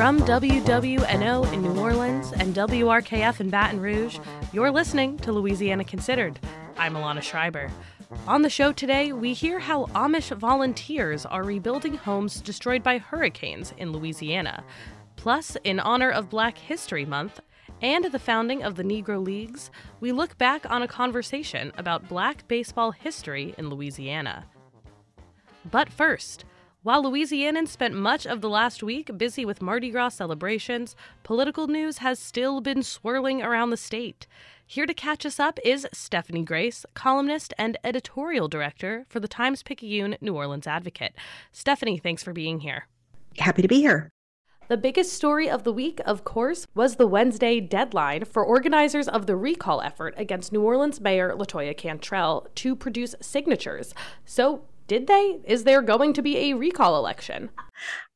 From 0.00 0.18
WWNO 0.20 1.52
in 1.52 1.60
New 1.60 1.78
Orleans 1.78 2.32
and 2.32 2.54
WRKF 2.54 3.38
in 3.38 3.50
Baton 3.50 3.80
Rouge, 3.80 4.18
you're 4.50 4.70
listening 4.70 5.18
to 5.18 5.30
Louisiana 5.30 5.84
Considered. 5.84 6.40
I'm 6.78 6.94
Alana 6.94 7.20
Schreiber. 7.20 7.70
On 8.26 8.40
the 8.40 8.48
show 8.48 8.72
today, 8.72 9.12
we 9.12 9.34
hear 9.34 9.58
how 9.58 9.84
Amish 9.88 10.34
volunteers 10.34 11.26
are 11.26 11.44
rebuilding 11.44 11.98
homes 11.98 12.40
destroyed 12.40 12.82
by 12.82 12.96
hurricanes 12.96 13.74
in 13.76 13.92
Louisiana. 13.92 14.64
Plus, 15.16 15.58
in 15.64 15.78
honor 15.78 16.08
of 16.10 16.30
Black 16.30 16.56
History 16.56 17.04
Month 17.04 17.40
and 17.82 18.06
the 18.06 18.18
founding 18.18 18.62
of 18.62 18.76
the 18.76 18.84
Negro 18.84 19.22
Leagues, 19.22 19.70
we 20.00 20.12
look 20.12 20.38
back 20.38 20.64
on 20.70 20.80
a 20.80 20.88
conversation 20.88 21.72
about 21.76 22.08
black 22.08 22.48
baseball 22.48 22.92
history 22.92 23.54
in 23.58 23.68
Louisiana. 23.68 24.46
But 25.70 25.90
first, 25.90 26.46
while 26.82 27.04
Louisianans 27.04 27.68
spent 27.68 27.94
much 27.94 28.26
of 28.26 28.40
the 28.40 28.48
last 28.48 28.82
week 28.82 29.10
busy 29.18 29.44
with 29.44 29.60
Mardi 29.60 29.90
Gras 29.90 30.10
celebrations, 30.10 30.96
political 31.22 31.66
news 31.66 31.98
has 31.98 32.18
still 32.18 32.62
been 32.62 32.82
swirling 32.82 33.42
around 33.42 33.68
the 33.68 33.76
state. 33.76 34.26
Here 34.66 34.86
to 34.86 34.94
catch 34.94 35.26
us 35.26 35.38
up 35.38 35.58
is 35.62 35.86
Stephanie 35.92 36.44
Grace, 36.44 36.86
columnist 36.94 37.52
and 37.58 37.76
editorial 37.84 38.48
director 38.48 39.04
for 39.08 39.20
the 39.20 39.28
Times 39.28 39.62
Picayune 39.62 40.16
New 40.22 40.34
Orleans 40.34 40.66
Advocate. 40.66 41.14
Stephanie, 41.52 41.98
thanks 41.98 42.22
for 42.22 42.32
being 42.32 42.60
here. 42.60 42.86
Happy 43.36 43.60
to 43.60 43.68
be 43.68 43.80
here. 43.80 44.08
The 44.68 44.76
biggest 44.76 45.12
story 45.12 45.50
of 45.50 45.64
the 45.64 45.72
week, 45.72 46.00
of 46.06 46.22
course, 46.22 46.64
was 46.76 46.94
the 46.94 47.06
Wednesday 47.08 47.58
deadline 47.60 48.24
for 48.24 48.44
organizers 48.44 49.08
of 49.08 49.26
the 49.26 49.34
recall 49.34 49.82
effort 49.82 50.14
against 50.16 50.52
New 50.52 50.62
Orleans 50.62 51.00
Mayor 51.00 51.34
Latoya 51.36 51.76
Cantrell 51.76 52.46
to 52.54 52.76
produce 52.76 53.16
signatures. 53.20 53.92
So, 54.24 54.62
did 54.90 55.06
they? 55.06 55.38
Is 55.44 55.62
there 55.62 55.82
going 55.82 56.14
to 56.14 56.20
be 56.20 56.36
a 56.36 56.54
recall 56.54 56.96
election? 56.96 57.48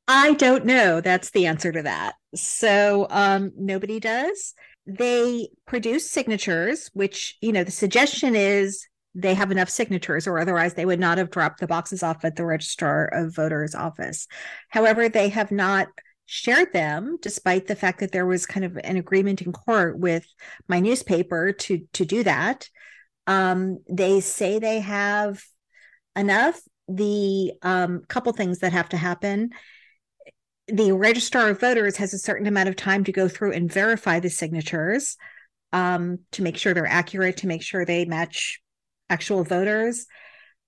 I 0.08 0.34
don't 0.34 0.66
know. 0.66 1.00
That's 1.00 1.30
the 1.30 1.46
answer 1.46 1.70
to 1.70 1.82
that. 1.82 2.16
So 2.34 3.06
um, 3.10 3.52
nobody 3.56 4.00
does. 4.00 4.54
They 4.84 5.50
produce 5.68 6.10
signatures, 6.10 6.90
which, 6.92 7.38
you 7.40 7.52
know, 7.52 7.62
the 7.62 7.70
suggestion 7.70 8.34
is 8.34 8.88
they 9.14 9.34
have 9.34 9.52
enough 9.52 9.70
signatures, 9.70 10.26
or 10.26 10.40
otherwise 10.40 10.74
they 10.74 10.84
would 10.84 10.98
not 10.98 11.16
have 11.16 11.30
dropped 11.30 11.60
the 11.60 11.68
boxes 11.68 12.02
off 12.02 12.24
at 12.24 12.34
the 12.34 12.44
registrar 12.44 13.06
of 13.06 13.36
voters 13.36 13.76
office. 13.76 14.26
However, 14.68 15.08
they 15.08 15.28
have 15.28 15.52
not 15.52 15.86
shared 16.26 16.72
them 16.72 17.18
despite 17.22 17.68
the 17.68 17.76
fact 17.76 18.00
that 18.00 18.10
there 18.10 18.26
was 18.26 18.46
kind 18.46 18.66
of 18.66 18.76
an 18.82 18.96
agreement 18.96 19.42
in 19.42 19.52
court 19.52 19.96
with 19.96 20.26
my 20.66 20.80
newspaper 20.80 21.52
to 21.52 21.86
to 21.92 22.04
do 22.04 22.24
that 22.24 22.68
um, 23.26 23.80
they 23.88 24.20
say 24.20 24.58
they 24.58 24.80
have 24.80 25.44
enough 26.16 26.60
the 26.88 27.52
um, 27.62 28.02
couple 28.08 28.32
things 28.32 28.58
that 28.58 28.72
have 28.72 28.88
to 28.90 28.96
happen. 28.96 29.50
The 30.68 30.92
registrar 30.92 31.50
of 31.50 31.60
voters 31.60 31.96
has 31.96 32.14
a 32.14 32.18
certain 32.18 32.46
amount 32.46 32.68
of 32.68 32.76
time 32.76 33.04
to 33.04 33.12
go 33.12 33.28
through 33.28 33.52
and 33.52 33.72
verify 33.72 34.20
the 34.20 34.30
signatures 34.30 35.16
um, 35.72 36.20
to 36.32 36.42
make 36.42 36.56
sure 36.56 36.72
they're 36.72 36.86
accurate 36.86 37.38
to 37.38 37.46
make 37.46 37.62
sure 37.62 37.84
they 37.84 38.04
match 38.04 38.60
actual 39.10 39.44
voters. 39.44 40.06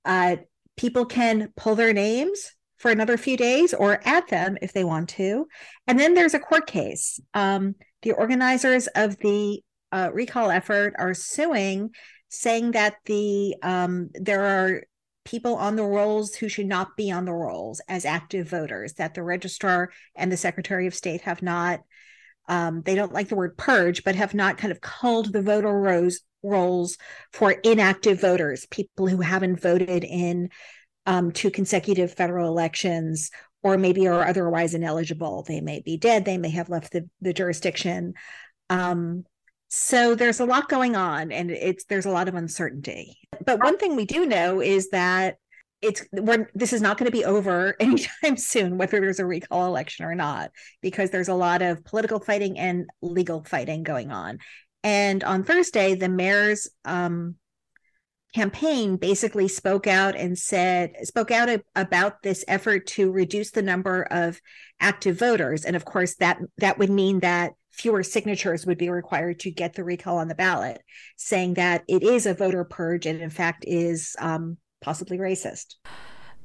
Uh, 0.05 0.37
people 0.77 1.07
can 1.07 1.53
pull 1.57 1.75
their 1.75 1.93
names 1.93 2.53
for 2.77 2.91
another 2.91 3.17
few 3.17 3.37
days 3.37 3.73
or 3.73 4.01
add 4.05 4.29
them 4.29 4.59
if 4.61 4.73
they 4.73 4.85
want 4.85 5.09
to. 5.09 5.47
And 5.87 5.99
then 5.99 6.15
there's 6.15 6.35
a 6.35 6.39
court 6.39 6.67
case. 6.67 7.19
Um, 7.35 7.75
the 8.03 8.13
organizers 8.13 8.87
of 8.89 9.17
the 9.19 9.63
uh, 9.93 10.11
recall 10.13 10.51
effort 10.51 10.95
are 10.99 11.15
suing 11.15 11.91
saying 12.29 12.73
that 12.73 12.97
the 13.07 13.55
um, 13.63 14.11
there 14.15 14.45
are 14.45 14.83
people 15.27 15.57
on 15.57 15.77
the 15.77 15.85
rolls 15.85 16.35
who 16.35 16.49
should 16.49 16.67
not 16.67 16.97
be 16.97 17.11
on 17.11 17.27
the 17.27 17.35
rolls 17.35 17.83
as 17.89 18.07
active 18.07 18.49
voters, 18.49 18.95
that 18.95 19.15
the 19.15 19.23
registrar 19.23 19.91
and 20.15 20.33
the 20.33 20.37
secretary 20.37 20.87
of 20.87 20.95
state 20.95 21.21
have 21.23 21.43
not, 21.43 21.81
um, 22.49 22.81
they 22.83 22.95
don't 22.95 23.13
like 23.13 23.29
the 23.29 23.37
word 23.37 23.59
purge, 23.59 24.05
but 24.05 24.15
have 24.15 24.33
not 24.33 24.57
kind 24.57 24.73
of 24.73 24.81
culled 24.81 25.33
the 25.33 25.43
voter 25.43 25.69
rolls, 25.69 26.21
rolls 26.43 26.97
for 27.33 27.51
inactive 27.51 28.21
voters, 28.21 28.67
people 28.71 29.09
who 29.09 29.21
haven't 29.21 29.61
voted 29.61 30.05
in 30.05 30.49
um, 31.05 31.33
two 31.33 31.51
consecutive 31.51 32.15
federal 32.15 32.49
elections 32.49 33.31
or 33.63 33.77
maybe 33.77 34.07
are 34.07 34.27
otherwise 34.27 34.75
ineligible. 34.75 35.45
They 35.47 35.61
may 35.61 35.81
be 35.81 35.97
dead, 35.97 36.25
they 36.25 36.39
may 36.39 36.51
have 36.51 36.71
left 36.71 36.93
the, 36.93 37.09
the 37.21 37.33
jurisdiction. 37.33 38.15
Um, 38.71 39.25
so 39.69 40.15
there's 40.15 40.41
a 40.41 40.45
lot 40.45 40.69
going 40.69 40.97
on 40.97 41.33
and 41.33 41.51
it's 41.51 41.85
there's 41.85 42.07
a 42.07 42.11
lot 42.11 42.29
of 42.29 42.35
uncertainty. 42.35 43.17
But 43.45 43.63
one 43.63 43.79
thing 43.79 43.97
we 43.97 44.05
do 44.05 44.27
know 44.27 44.61
is 44.61 44.91
that 44.91 45.37
it's 45.83 46.05
we're 46.13 46.49
this 46.55 46.73
is 46.73 46.81
not 46.81 46.99
going 46.99 47.07
to 47.07 47.17
be 47.17 47.25
over 47.25 47.77
anytime 47.81 48.37
soon 48.37 48.79
whether 48.79 49.01
there's 49.01 49.21
a 49.21 49.27
recall 49.27 49.67
election 49.67 50.05
or 50.05 50.15
not 50.15 50.51
because 50.81 51.11
there's 51.11 51.29
a 51.29 51.35
lot 51.35 51.63
of 51.63 51.85
political 51.85 52.21
fighting 52.21 52.59
and 52.59 52.87
legal 53.03 53.45
fighting 53.45 53.83
going 53.83 54.11
on. 54.11 54.39
And 54.83 55.25
on 55.25 55.43
thursday 55.43 55.95
the 55.95 56.09
mayor's 56.09 56.69
um, 56.85 57.37
campaign 58.35 58.97
basically 58.97 59.49
spoke 59.49 59.87
out 59.87 60.15
and 60.15 60.39
said 60.39 60.93
spoke 61.03 61.31
out 61.31 61.49
about 61.75 62.23
this 62.23 62.45
effort 62.49 62.87
to 62.87 63.11
reduce 63.11 63.51
the 63.51 63.63
number 63.63 64.03
of 64.11 64.41
active 64.81 65.19
voters. 65.19 65.65
And 65.65 65.75
of 65.75 65.85
course 65.85 66.17
that 66.17 66.39
that 66.59 66.79
would 66.79 66.91
mean 66.91 67.21
that 67.21 67.53
fewer 67.77 68.03
signatures 68.03 68.67
would 68.67 68.79
be 68.79 68.89
required 68.89 69.39
to 69.41 69.51
get 69.51 69.75
the 69.75 69.85
recall 69.85 70.19
on 70.19 70.29
the 70.29 70.35
ballot, 70.35 70.81
saying 71.17 71.55
that 71.55 71.85
it 71.89 72.03
is 72.03 72.27
a 72.27 72.35
voter 72.35 72.65
purge 72.65 73.07
and, 73.07 73.21
in 73.21 73.31
fact, 73.31 73.65
is 73.67 74.17
um, 74.19 74.57
possibly 74.81 75.19
racist. 75.19 75.75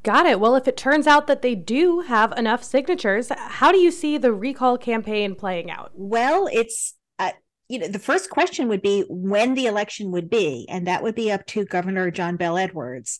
Got 0.03 0.25
it. 0.25 0.39
Well, 0.39 0.55
if 0.55 0.67
it 0.67 0.77
turns 0.77 1.05
out 1.05 1.27
that 1.27 1.41
they 1.43 1.53
do 1.53 1.99
have 2.01 2.33
enough 2.37 2.63
signatures, 2.63 3.31
how 3.35 3.71
do 3.71 3.77
you 3.77 3.91
see 3.91 4.17
the 4.17 4.33
recall 4.33 4.77
campaign 4.77 5.35
playing 5.35 5.69
out? 5.69 5.91
Well, 5.93 6.49
it's 6.51 6.95
uh, 7.19 7.31
you 7.69 7.77
know 7.79 7.87
the 7.87 7.99
first 7.99 8.31
question 8.31 8.67
would 8.67 8.81
be 8.81 9.05
when 9.07 9.53
the 9.53 9.67
election 9.67 10.11
would 10.11 10.29
be, 10.29 10.65
and 10.69 10.87
that 10.87 11.03
would 11.03 11.13
be 11.13 11.31
up 11.31 11.45
to 11.47 11.65
Governor 11.65 12.09
John 12.09 12.35
Bel 12.35 12.57
Edwards. 12.57 13.19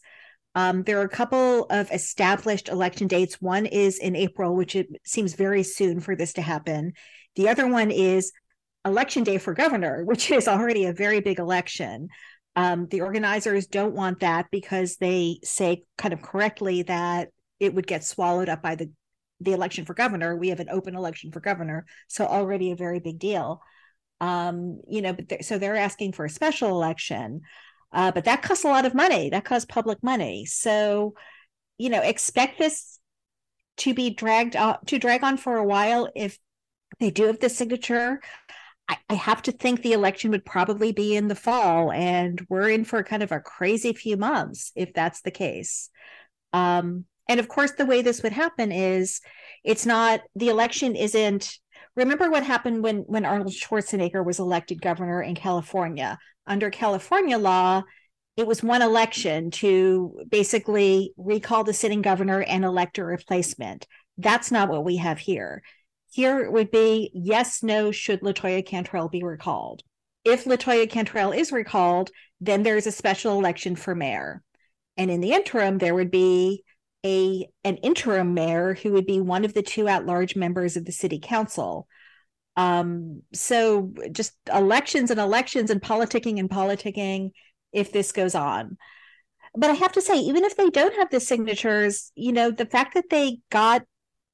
Um, 0.56 0.84
there 0.84 1.00
are 1.00 1.06
a 1.06 1.10
couple 1.10 1.66
of 1.70 1.92
established 1.92 2.68
election 2.68 3.08
dates. 3.08 3.40
One 3.40 3.68
is 3.68 4.00
in 4.00 4.16
April, 4.16 4.56
which 4.56 4.76
it 4.76 4.88
seems 5.06 5.36
very 5.36 5.64
soon 5.64 6.00
for 6.00 6.16
this 6.16 6.34
to 6.34 6.42
happen. 6.42 6.94
The 7.36 7.50
other 7.50 7.68
one 7.68 7.92
is 7.92 8.32
election 8.86 9.24
day 9.24 9.38
for 9.38 9.54
governor, 9.54 10.04
which 10.06 10.32
is 10.32 10.48
already 10.48 10.86
a 10.86 10.94
very 10.94 11.20
big 11.20 11.40
election. 11.40 12.10
Um, 12.56 12.88
the 12.88 13.02
organizers 13.02 13.68
don't 13.68 13.96
want 13.96 14.20
that 14.20 14.48
because 14.52 14.98
they 14.98 15.40
say 15.44 15.84
kind 15.98 16.14
of 16.14 16.22
correctly 16.22 16.84
that 16.84 17.30
it 17.60 17.74
would 17.74 17.88
get 17.88 18.04
swallowed 18.04 18.50
up 18.50 18.62
by 18.62 18.76
the 18.76 18.92
the 19.40 19.54
election 19.54 19.86
for 19.86 19.96
governor. 19.96 20.36
We 20.36 20.50
have 20.50 20.60
an 20.60 20.70
open 20.70 20.96
election 20.96 21.32
for 21.32 21.40
governor, 21.40 21.86
so 22.08 22.26
already 22.26 22.72
a 22.72 22.76
very 22.76 23.00
big 23.00 23.18
deal. 23.18 23.62
Um, 24.20 24.82
you 24.88 25.02
know, 25.02 25.14
but 25.14 25.30
they're, 25.30 25.42
so 25.42 25.58
they're 25.58 25.76
asking 25.76 26.14
for 26.14 26.26
a 26.26 26.30
special 26.30 26.70
election, 26.70 27.42
uh, 27.92 28.12
but 28.12 28.26
that 28.26 28.44
costs 28.44 28.66
a 28.66 28.68
lot 28.68 28.86
of 28.86 28.94
money. 28.94 29.32
That 29.32 29.46
costs 29.46 29.66
public 29.66 30.04
money. 30.04 30.46
So, 30.46 31.16
you 31.80 31.90
know, 31.90 32.02
expect 32.02 32.60
this 32.60 33.00
to 33.78 33.96
be 33.96 34.12
dragged 34.12 34.54
to 34.54 35.00
drag 35.00 35.24
on 35.24 35.38
for 35.38 35.58
a 35.58 35.66
while 35.66 36.08
if 36.16 36.38
they 37.00 37.12
do 37.12 37.26
have 37.26 37.40
the 37.40 37.50
signature. 37.50 38.20
I, 38.88 38.98
I 39.10 39.14
have 39.14 39.42
to 39.44 39.52
think 39.52 39.82
the 39.82 39.94
election 39.94 40.32
would 40.32 40.46
probably 40.46 40.92
be 40.92 41.16
in 41.16 41.28
the 41.28 41.36
fall, 41.36 41.92
and 41.92 42.46
we're 42.50 42.70
in 42.70 42.84
for 42.84 43.04
kind 43.04 43.24
of 43.24 43.32
a 43.32 43.40
crazy 43.40 43.94
few 43.94 44.18
months 44.18 44.72
if 44.76 44.94
that's 44.94 45.22
the 45.22 45.32
case. 45.32 45.90
Um, 46.54 47.06
and 47.28 47.40
of 47.40 47.48
course, 47.48 47.72
the 47.72 47.86
way 47.86 48.02
this 48.02 48.24
would 48.24 48.34
happen 48.34 48.72
is 48.72 49.22
it's 49.64 49.86
not 49.86 50.22
the 50.36 50.50
election 50.50 50.96
isn't. 50.96 51.58
Remember 51.96 52.30
what 52.30 52.44
happened 52.44 52.84
when 52.84 53.00
when 53.00 53.26
Arnold 53.26 53.54
Schwarzenegger 53.54 54.26
was 54.26 54.40
elected 54.40 54.82
governor 54.82 55.22
in 55.22 55.36
California. 55.36 56.18
Under 56.48 56.70
California 56.70 57.38
law, 57.38 57.84
it 58.38 58.48
was 58.48 58.64
one 58.64 58.82
election 58.82 59.52
to 59.52 60.20
basically 60.30 61.14
recall 61.18 61.64
the 61.64 61.74
sitting 61.74 62.02
governor 62.02 62.42
and 62.42 62.66
elect 62.66 62.98
a 62.98 63.04
replacement. 63.04 63.88
That's 64.18 64.52
not 64.52 64.70
what 64.70 64.84
we 64.84 64.98
have 64.98 65.20
here. 65.20 65.64
Here 66.12 66.42
it 66.42 66.52
would 66.52 66.72
be 66.72 67.10
yes, 67.14 67.64
no, 67.64 67.92
should 67.92 68.22
Latoya 68.22 68.66
Cantrell 68.66 69.10
be 69.10 69.24
recalled? 69.24 69.82
If 70.26 70.44
Latoya 70.44 70.90
Cantrell 70.90 71.32
is 71.32 71.52
recalled, 71.52 72.12
then 72.40 72.64
there's 72.64 72.86
a 72.86 72.92
special 72.92 73.40
election 73.40 73.76
for 73.76 73.96
mayor. 73.96 74.44
And 74.98 75.10
in 75.10 75.22
the 75.22 75.32
interim, 75.32 75.78
there 75.78 75.96
would 75.96 76.12
be 76.12 76.64
a 77.06 77.48
an 77.64 77.78
interim 77.78 78.34
mayor 78.34 78.76
who 78.76 78.92
would 78.92 79.06
be 79.06 79.20
one 79.20 79.46
of 79.46 79.54
the 79.54 79.64
two 79.64 79.88
at-large 79.88 80.36
members 80.36 80.78
of 80.78 80.86
the 80.86 80.92
city 80.92 81.20
council. 81.20 81.88
Um, 82.58 83.22
so 83.34 83.92
just 84.12 84.34
elections 84.54 85.10
and 85.12 85.20
elections 85.20 85.72
and 85.72 85.82
politicking 85.82 86.40
and 86.40 86.50
politicking 86.50 87.32
if 87.72 87.92
this 87.92 88.12
goes 88.12 88.36
on. 88.36 88.78
But 89.56 89.70
I 89.70 89.74
have 89.74 89.94
to 89.94 90.02
say, 90.02 90.16
even 90.16 90.44
if 90.44 90.56
they 90.56 90.70
don't 90.70 90.96
have 90.96 91.10
the 91.10 91.20
signatures, 91.20 92.12
you 92.16 92.34
know, 92.34 92.52
the 92.52 92.66
fact 92.66 92.94
that 92.94 93.10
they 93.10 93.40
got 93.50 93.84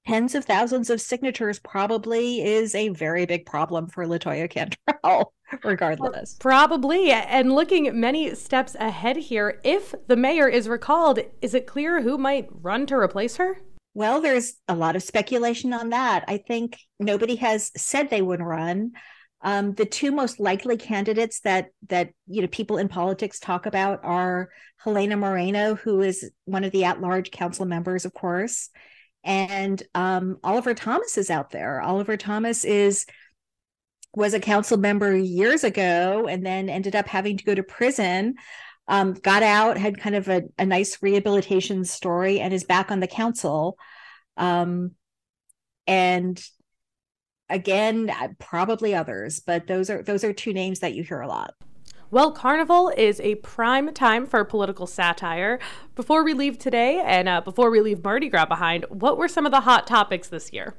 tens 0.07 0.36
of 0.36 0.45
thousands 0.45 0.89
of 0.89 1.01
signatures 1.01 1.59
probably 1.59 2.42
is 2.42 2.74
a 2.74 2.89
very 2.89 3.25
big 3.25 3.45
problem 3.45 3.88
for 3.88 4.06
Latoya 4.06 4.50
Cantrell, 4.50 5.33
regardless. 5.63 6.36
Probably. 6.39 7.12
And 7.12 7.51
looking 7.54 7.88
at 7.88 7.95
many 7.95 8.33
steps 8.33 8.75
ahead 8.75 9.18
here, 9.18 9.59
if 9.65 9.94
the 10.07 10.15
mayor 10.15 10.48
is 10.48 10.69
recalled, 10.69 11.19
is 11.42 11.54
it 11.54 11.68
clear 11.68 12.01
who 12.01 12.18
might 12.18 12.48
run 12.50 12.86
to 12.86 12.95
replace 12.95 13.36
her? 13.36 13.57
Well, 13.94 14.21
there's 14.21 14.54
a 14.69 14.75
lot 14.75 14.95
of 14.95 15.04
speculation 15.04 15.74
on 15.74 15.89
that. 15.89 16.24
I 16.27 16.38
think 16.38 16.77
nobody 17.00 17.36
has 17.38 17.71
said 17.75 18.09
they 18.09 18.21
would 18.21 18.42
run. 18.42 18.94
Um, 19.42 19.74
the 19.74 19.86
two 19.86 20.12
most 20.12 20.39
likely 20.39 20.77
candidates 20.77 21.42
that 21.42 21.69
that 21.89 22.12
you 22.27 22.42
know 22.42 22.48
people 22.48 22.77
in 22.77 22.88
politics 22.88 23.39
talk 23.39 23.65
about 23.65 24.00
are 24.04 24.50
Helena 24.77 25.18
Moreno, 25.18 25.75
who 25.75 26.01
is 26.01 26.31
one 26.45 26.63
of 26.63 26.71
the 26.71 26.86
at-large 26.86 27.30
council 27.31 27.65
members, 27.65 28.06
of 28.06 28.13
course, 28.13 28.69
and 29.24 29.81
um, 29.96 30.38
Oliver 30.44 30.74
Thomas 30.74 31.18
is 31.18 31.30
out 31.30 31.52
there. 31.52 31.81
Oliver 31.81 32.18
Thomas 32.18 32.66
is 32.66 33.06
was 34.16 34.34
a 34.34 34.40
council 34.40 34.78
member 34.78 35.16
years 35.16 35.64
ago 35.64 36.28
and 36.28 36.46
then 36.46 36.69
ended 36.69 36.96
up 36.96 37.08
having 37.08 37.38
to 37.38 37.44
go 37.44 37.54
to 37.54 37.62
prison 37.62 38.36
um, 38.88 39.14
got 39.14 39.44
out, 39.44 39.78
had 39.78 40.00
kind 40.00 40.16
of 40.16 40.30
a, 40.30 40.44
a, 40.58 40.66
nice 40.66 41.02
rehabilitation 41.02 41.84
story, 41.84 42.40
and 42.40 42.54
is 42.54 42.64
back 42.64 42.90
on 42.90 43.00
the 43.00 43.08
council. 43.08 43.78
Um, 44.38 44.92
and 45.86 46.42
again, 47.50 48.12
probably 48.40 48.96
others, 48.96 49.42
but 49.42 49.68
those 49.68 49.90
are 49.90 50.04
those 50.04 50.24
are 50.24 50.34
two 50.34 50.54
names 50.54 50.80
that 50.80 50.94
you 50.94 51.04
hear 51.04 51.22
a 51.22 51.28
lot. 51.28 51.54
Well, 52.09 52.31
Carnival 52.31 52.89
is 52.95 53.19
a 53.19 53.36
prime 53.36 53.94
time 53.94 54.25
for 54.25 54.45
political 54.45 54.88
satire. 54.88 55.59
Before 55.94 56.24
we 56.24 56.33
leave 56.33 56.57
today, 56.57 57.01
and 57.06 57.27
uh, 57.27 57.42
before 57.42 57.69
we 57.69 57.81
leave 57.81 58.01
Mardi 58.01 58.30
Gras 58.30 58.45
behind, 58.45 58.86
what 58.88 59.18
were 59.18 59.27
some 59.27 59.45
of 59.45 59.51
the 59.51 59.59
hot 59.59 59.86
topics 59.86 60.30
this 60.30 60.54
year? 60.54 60.74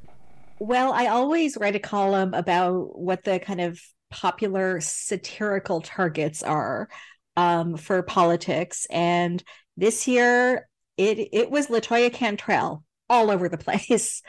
Well, 0.59 0.91
I 0.93 1.09
always 1.09 1.59
write 1.59 1.77
a 1.77 1.81
column 1.81 2.33
about 2.33 2.99
what 2.99 3.25
the 3.25 3.39
kind 3.41 3.61
of 3.61 3.79
popular 4.11 4.81
satirical 4.81 5.83
targets 5.83 6.43
are 6.43 6.89
um, 7.37 7.77
for 7.77 8.03
politics. 8.03 8.87
And 8.91 9.45
this 9.77 10.09
year, 10.09 10.67
it 10.97 11.29
it 11.33 11.51
was 11.51 11.67
Latoya 11.67 12.11
Cantrell 12.11 12.85
all 13.11 13.31
over 13.31 13.51
the 13.51 13.59
place. 13.59 14.23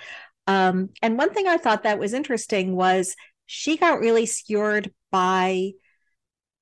Um, 0.48 0.90
and 1.02 1.18
one 1.18 1.34
thing 1.34 1.48
I 1.48 1.58
thought 1.58 1.84
that 1.84 1.98
was 1.98 2.14
interesting 2.14 2.76
was 2.76 3.16
she 3.46 3.78
got 3.78 4.02
really 4.02 4.26
skewered 4.26 4.92
by 5.12 5.72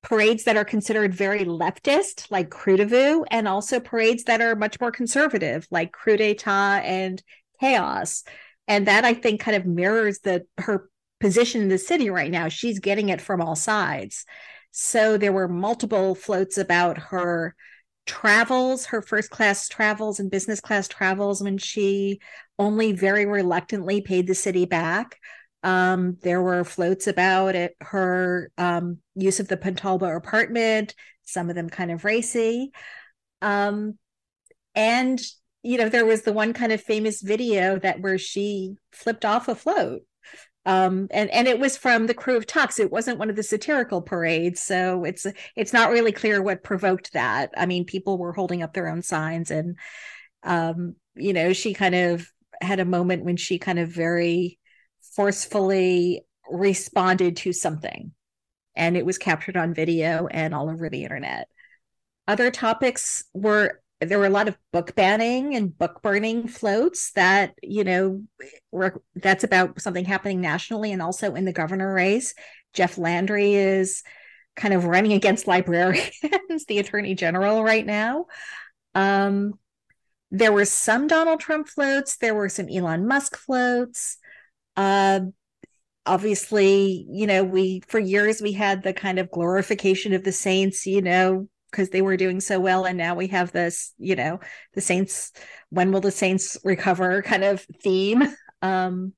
parades 0.08 0.44
that 0.44 0.56
are 0.56 0.64
considered 0.64 1.14
very 1.14 1.44
leftist, 1.44 2.30
like 2.30 2.50
Vieux, 2.54 3.24
and 3.30 3.46
also 3.46 3.78
parades 3.78 4.24
that 4.24 4.40
are 4.40 4.56
much 4.56 4.80
more 4.80 4.90
conservative, 4.90 5.66
like 5.70 5.92
Krewe 5.92 6.16
d'Etat 6.16 6.80
and 6.82 7.22
Chaos. 7.60 8.24
And 8.66 8.86
that 8.86 9.04
I 9.04 9.12
think 9.12 9.40
kind 9.40 9.56
of 9.56 9.66
mirrors 9.66 10.20
the 10.20 10.46
her 10.56 10.88
position 11.20 11.60
in 11.60 11.68
the 11.68 11.76
city 11.76 12.08
right 12.08 12.30
now. 12.30 12.48
She's 12.48 12.78
getting 12.78 13.10
it 13.10 13.20
from 13.20 13.42
all 13.42 13.54
sides. 13.54 14.24
So 14.70 15.18
there 15.18 15.32
were 15.32 15.48
multiple 15.48 16.14
floats 16.14 16.56
about 16.56 16.96
her 16.96 17.54
travels, 18.06 18.86
her 18.86 19.02
first 19.02 19.28
class 19.28 19.68
travels 19.68 20.20
and 20.20 20.30
business 20.30 20.60
class 20.60 20.88
travels 20.88 21.42
when 21.42 21.58
she 21.58 22.20
only 22.58 22.92
very 22.92 23.26
reluctantly 23.26 24.00
paid 24.00 24.26
the 24.26 24.34
city 24.34 24.64
back. 24.64 25.18
Um, 25.62 26.16
there 26.22 26.40
were 26.40 26.64
floats 26.64 27.06
about 27.06 27.54
it, 27.54 27.74
her 27.80 28.50
um, 28.58 28.98
use 29.14 29.40
of 29.40 29.48
the 29.48 29.56
Pontalba 29.56 30.16
apartment, 30.16 30.94
some 31.24 31.48
of 31.48 31.56
them 31.56 31.68
kind 31.68 31.90
of 31.90 32.04
racy. 32.04 32.70
Um, 33.42 33.98
and 34.74 35.20
you 35.64 35.76
know, 35.76 35.88
there 35.88 36.06
was 36.06 36.22
the 36.22 36.32
one 36.32 36.52
kind 36.52 36.70
of 36.70 36.80
famous 36.80 37.20
video 37.20 37.78
that 37.80 38.00
where 38.00 38.18
she 38.18 38.76
flipped 38.92 39.24
off 39.24 39.48
a 39.48 39.54
float 39.56 40.02
um, 40.68 41.08
and 41.12 41.30
and 41.30 41.48
it 41.48 41.58
was 41.58 41.78
from 41.78 42.06
the 42.06 42.14
Krewe 42.14 42.36
of 42.36 42.46
Tucks. 42.46 42.78
It 42.78 42.92
wasn't 42.92 43.18
one 43.18 43.30
of 43.30 43.36
the 43.36 43.42
satirical 43.42 44.02
parades, 44.02 44.60
so 44.60 45.04
it's 45.04 45.26
it's 45.56 45.72
not 45.72 45.90
really 45.90 46.12
clear 46.12 46.42
what 46.42 46.62
provoked 46.62 47.14
that. 47.14 47.50
I 47.56 47.64
mean, 47.64 47.86
people 47.86 48.18
were 48.18 48.34
holding 48.34 48.62
up 48.62 48.74
their 48.74 48.88
own 48.88 49.00
signs, 49.00 49.50
and 49.50 49.78
um, 50.42 50.96
you 51.14 51.32
know, 51.32 51.54
she 51.54 51.72
kind 51.72 51.94
of 51.94 52.30
had 52.60 52.80
a 52.80 52.84
moment 52.84 53.24
when 53.24 53.38
she 53.38 53.58
kind 53.58 53.78
of 53.78 53.88
very 53.88 54.57
forcefully 55.18 56.24
responded 56.48 57.38
to 57.38 57.52
something, 57.52 58.12
and 58.76 58.96
it 58.96 59.04
was 59.04 59.18
captured 59.18 59.56
on 59.56 59.74
video 59.74 60.28
and 60.28 60.54
all 60.54 60.70
over 60.70 60.88
the 60.88 61.02
internet. 61.02 61.48
Other 62.28 62.52
topics 62.52 63.24
were 63.34 63.80
there 64.00 64.20
were 64.20 64.26
a 64.26 64.30
lot 64.30 64.46
of 64.46 64.56
book 64.72 64.94
banning 64.94 65.56
and 65.56 65.76
book 65.76 66.02
burning 66.02 66.46
floats 66.46 67.10
that 67.16 67.54
you 67.64 67.82
know 67.82 68.22
were, 68.70 69.02
that's 69.16 69.42
about 69.42 69.80
something 69.80 70.04
happening 70.04 70.40
nationally 70.40 70.92
and 70.92 71.02
also 71.02 71.34
in 71.34 71.44
the 71.44 71.52
governor 71.52 71.92
race. 71.92 72.32
Jeff 72.72 72.96
landry 72.96 73.54
is 73.54 74.04
kind 74.54 74.72
of 74.72 74.84
running 74.84 75.14
against 75.14 75.48
librarians 75.48 76.12
the 76.68 76.78
attorney 76.78 77.16
general 77.16 77.64
right 77.64 77.84
now. 77.84 78.26
Um, 78.94 79.54
there 80.30 80.52
were 80.52 80.64
some 80.64 81.08
donald 81.08 81.40
trump 81.40 81.66
floats. 81.66 82.18
There 82.18 82.36
were 82.36 82.48
some 82.48 82.68
elon 82.68 83.08
musk 83.08 83.36
floats 83.36 84.18
uh, 84.78 85.20
obviously 86.06 87.06
you 87.10 87.26
know 87.26 87.44
we 87.44 87.82
for 87.86 87.98
years 87.98 88.40
we 88.40 88.52
had 88.52 88.82
the 88.82 88.94
kind 88.94 89.18
of 89.18 89.30
glorification 89.30 90.14
of 90.14 90.24
the 90.24 90.32
saints 90.32 90.86
you 90.86 91.02
know 91.02 91.46
because 91.70 91.90
they 91.90 92.00
were 92.00 92.16
doing 92.16 92.40
so 92.40 92.58
well 92.58 92.86
and 92.86 92.96
now 92.96 93.14
we 93.14 93.26
have 93.26 93.52
this 93.52 93.92
you 93.98 94.16
know 94.16 94.40
the 94.74 94.80
saints 94.80 95.32
when 95.68 95.92
will 95.92 96.00
the 96.00 96.10
saints 96.10 96.56
recover 96.64 97.20
kind 97.22 97.44
of 97.44 97.66
theme. 97.82 98.22
Um 98.62 99.12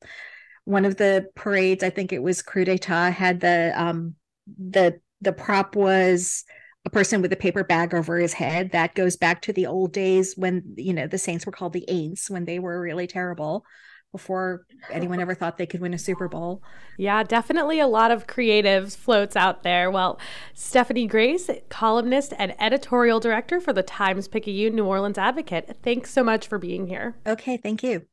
one 0.65 0.85
of 0.85 0.97
the 0.97 1.27
parades 1.35 1.83
i 1.83 1.89
think 1.89 2.13
it 2.13 2.23
was 2.23 2.43
Krewe 2.43 2.67
d'Etat 2.67 3.13
had 3.13 3.41
the 3.41 3.73
um 3.75 4.15
the 4.59 5.01
the 5.21 5.33
prop 5.33 5.77
was 5.77 6.45
a 6.85 6.91
person 6.91 7.23
with 7.23 7.33
a 7.33 7.37
paper 7.37 7.63
bag 7.63 7.95
over 7.95 8.17
his 8.19 8.33
head. 8.33 8.73
That 8.73 8.95
goes 8.95 9.17
back 9.17 9.43
to 9.43 9.53
the 9.53 9.67
old 9.67 9.93
days 9.93 10.35
when 10.37 10.75
you 10.77 10.95
know 10.95 11.07
the 11.07 11.19
saints 11.19 11.47
were 11.47 11.53
called 11.53 11.73
the 11.73 11.85
aints 11.89 12.31
when 12.31 12.45
they 12.45 12.59
were 12.59 12.81
really 12.81 13.07
terrible 13.07 13.65
before 14.13 14.67
anyone 14.91 15.21
ever 15.21 15.35
thought 15.35 15.57
they 15.57 15.67
could 15.67 15.81
win 15.81 15.95
a 15.95 15.99
Super 15.99 16.29
Bowl. 16.29 16.63
Yeah, 16.99 17.23
definitely 17.23 17.81
a 17.81 17.87
lot 17.87 18.11
of 18.11 18.27
creative 18.27 18.93
floats 18.93 19.37
out 19.37 19.63
there. 19.63 19.91
Well, 19.91 20.19
Stephanie 20.55 21.07
Grace, 21.07 21.49
columnist 21.69 22.33
and 22.39 22.55
editorial 22.61 23.21
director 23.21 23.61
for 23.61 23.73
the 23.73 23.83
Times 23.83 24.29
Picayune 24.29 24.75
New 24.75 24.85
Orleans 24.85 25.19
Advocate, 25.19 25.77
thanks 25.83 26.11
so 26.11 26.25
much 26.25 26.47
for 26.47 26.59
being 26.59 26.87
here. 26.87 27.17
Okay, 27.27 27.57
thank 27.57 27.83
you. 27.83 28.07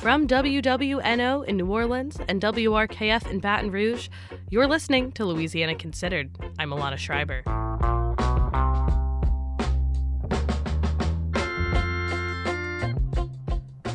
From 0.00 0.28
WWNO 0.28 1.46
in 1.46 1.56
New 1.56 1.72
Orleans 1.72 2.18
and 2.28 2.38
WRKF 2.38 3.30
in 3.30 3.40
Baton 3.40 3.70
Rouge, 3.70 4.10
you're 4.50 4.66
listening 4.66 5.12
to 5.12 5.24
Louisiana 5.24 5.74
Considered. 5.74 6.36
I'm 6.58 6.70
Alana 6.70 6.98
Schreiber. 6.98 7.42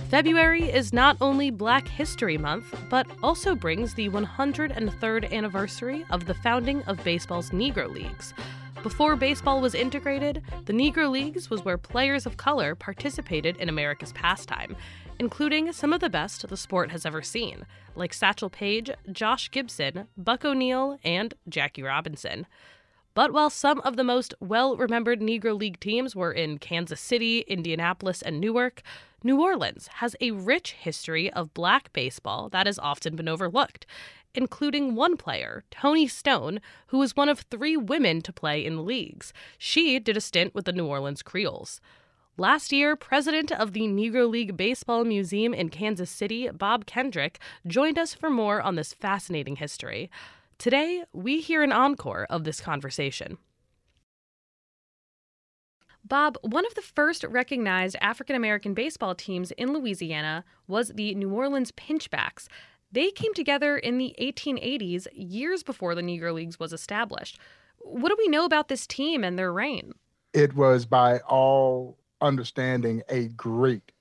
February 0.09 0.63
is 0.63 0.91
not 0.91 1.15
only 1.21 1.51
Black 1.51 1.87
History 1.87 2.35
Month, 2.35 2.75
but 2.89 3.05
also 3.21 3.53
brings 3.53 3.93
the 3.93 4.09
103rd 4.09 5.31
anniversary 5.31 6.03
of 6.09 6.25
the 6.25 6.33
founding 6.33 6.81
of 6.85 7.03
baseball's 7.03 7.51
Negro 7.51 7.87
Leagues. 7.93 8.33
Before 8.81 9.15
baseball 9.15 9.61
was 9.61 9.75
integrated, 9.75 10.41
the 10.65 10.73
Negro 10.73 11.11
Leagues 11.11 11.51
was 11.51 11.63
where 11.63 11.77
players 11.77 12.25
of 12.25 12.37
color 12.37 12.73
participated 12.73 13.57
in 13.57 13.69
America's 13.69 14.11
pastime, 14.13 14.75
including 15.19 15.71
some 15.73 15.93
of 15.93 15.99
the 15.99 16.09
best 16.09 16.47
the 16.47 16.57
sport 16.57 16.89
has 16.89 17.05
ever 17.05 17.21
seen, 17.21 17.67
like 17.95 18.11
Satchel 18.11 18.49
Paige, 18.49 18.89
Josh 19.11 19.51
Gibson, 19.51 20.07
Buck 20.17 20.43
O'Neil, 20.43 20.97
and 21.03 21.35
Jackie 21.47 21.83
Robinson. 21.83 22.47
But 23.13 23.31
while 23.31 23.51
some 23.51 23.79
of 23.81 23.95
the 23.95 24.03
most 24.03 24.33
well 24.39 24.75
remembered 24.75 25.19
Negro 25.19 25.59
League 25.59 25.79
teams 25.79 26.15
were 26.15 26.31
in 26.31 26.57
Kansas 26.57 26.99
City, 26.99 27.41
Indianapolis, 27.41 28.23
and 28.23 28.39
Newark, 28.39 28.81
New 29.21 29.41
Orleans 29.41 29.87
has 29.95 30.15
a 30.21 30.31
rich 30.31 30.71
history 30.71 31.31
of 31.33 31.53
black 31.53 31.91
baseball 31.91 32.47
that 32.49 32.65
has 32.65 32.79
often 32.79 33.17
been 33.17 33.27
overlooked, 33.27 33.85
including 34.33 34.95
one 34.95 35.17
player, 35.17 35.65
Toni 35.71 36.07
Stone, 36.07 36.61
who 36.87 36.99
was 36.99 37.17
one 37.17 37.27
of 37.27 37.39
three 37.39 37.75
women 37.75 38.21
to 38.21 38.31
play 38.31 38.65
in 38.65 38.77
the 38.77 38.81
leagues. 38.81 39.33
She 39.57 39.99
did 39.99 40.15
a 40.15 40.21
stint 40.21 40.55
with 40.55 40.63
the 40.63 40.71
New 40.71 40.85
Orleans 40.85 41.21
Creoles. 41.21 41.81
Last 42.37 42.71
year, 42.71 42.95
president 42.95 43.51
of 43.51 43.73
the 43.73 43.81
Negro 43.81 44.29
League 44.29 44.55
Baseball 44.55 45.03
Museum 45.03 45.53
in 45.53 45.67
Kansas 45.67 46.09
City, 46.09 46.49
Bob 46.49 46.85
Kendrick, 46.85 47.39
joined 47.67 47.99
us 47.99 48.13
for 48.13 48.29
more 48.29 48.61
on 48.61 48.75
this 48.75 48.93
fascinating 48.93 49.57
history. 49.57 50.09
Today, 50.57 51.03
we 51.11 51.41
hear 51.41 51.61
an 51.61 51.73
encore 51.73 52.25
of 52.29 52.45
this 52.45 52.61
conversation. 52.61 53.37
Bob, 56.03 56.37
one 56.41 56.65
of 56.65 56.75
the 56.75 56.81
first 56.81 57.23
recognized 57.23 57.95
African 58.01 58.35
American 58.35 58.73
baseball 58.73 59.13
teams 59.15 59.51
in 59.51 59.73
Louisiana 59.73 60.43
was 60.67 60.89
the 60.89 61.13
New 61.15 61.29
Orleans 61.29 61.71
Pinchbacks. 61.71 62.47
They 62.91 63.11
came 63.11 63.33
together 63.33 63.77
in 63.77 63.97
the 63.97 64.15
1880s, 64.19 65.07
years 65.13 65.61
before 65.61 65.93
the 65.93 66.01
Negro 66.01 66.33
Leagues 66.33 66.59
was 66.59 66.73
established. 66.73 67.37
What 67.79 68.09
do 68.09 68.15
we 68.17 68.27
know 68.27 68.45
about 68.45 68.67
this 68.67 68.87
team 68.87 69.23
and 69.23 69.37
their 69.37 69.53
reign? 69.53 69.93
It 70.33 70.55
was, 70.55 70.85
by 70.85 71.19
all 71.19 71.97
understanding, 72.21 73.03
a 73.09 73.27
great 73.29 73.91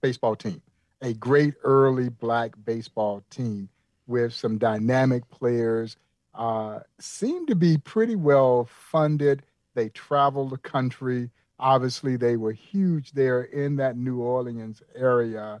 baseball 0.00 0.36
team, 0.36 0.62
a 1.02 1.12
great 1.12 1.54
early 1.62 2.08
black 2.08 2.52
baseball 2.64 3.22
team 3.30 3.68
with 4.06 4.32
some 4.32 4.58
dynamic 4.58 5.28
players, 5.30 5.96
uh, 6.34 6.80
seemed 6.98 7.48
to 7.48 7.54
be 7.54 7.76
pretty 7.78 8.16
well 8.16 8.68
funded 8.70 9.42
They 9.74 9.90
traveled 9.90 10.50
the 10.50 10.58
country. 10.58 11.30
Obviously, 11.58 12.16
they 12.16 12.36
were 12.36 12.52
huge 12.52 13.12
there 13.12 13.42
in 13.42 13.76
that 13.76 13.96
New 13.96 14.20
Orleans 14.20 14.82
area. 14.94 15.60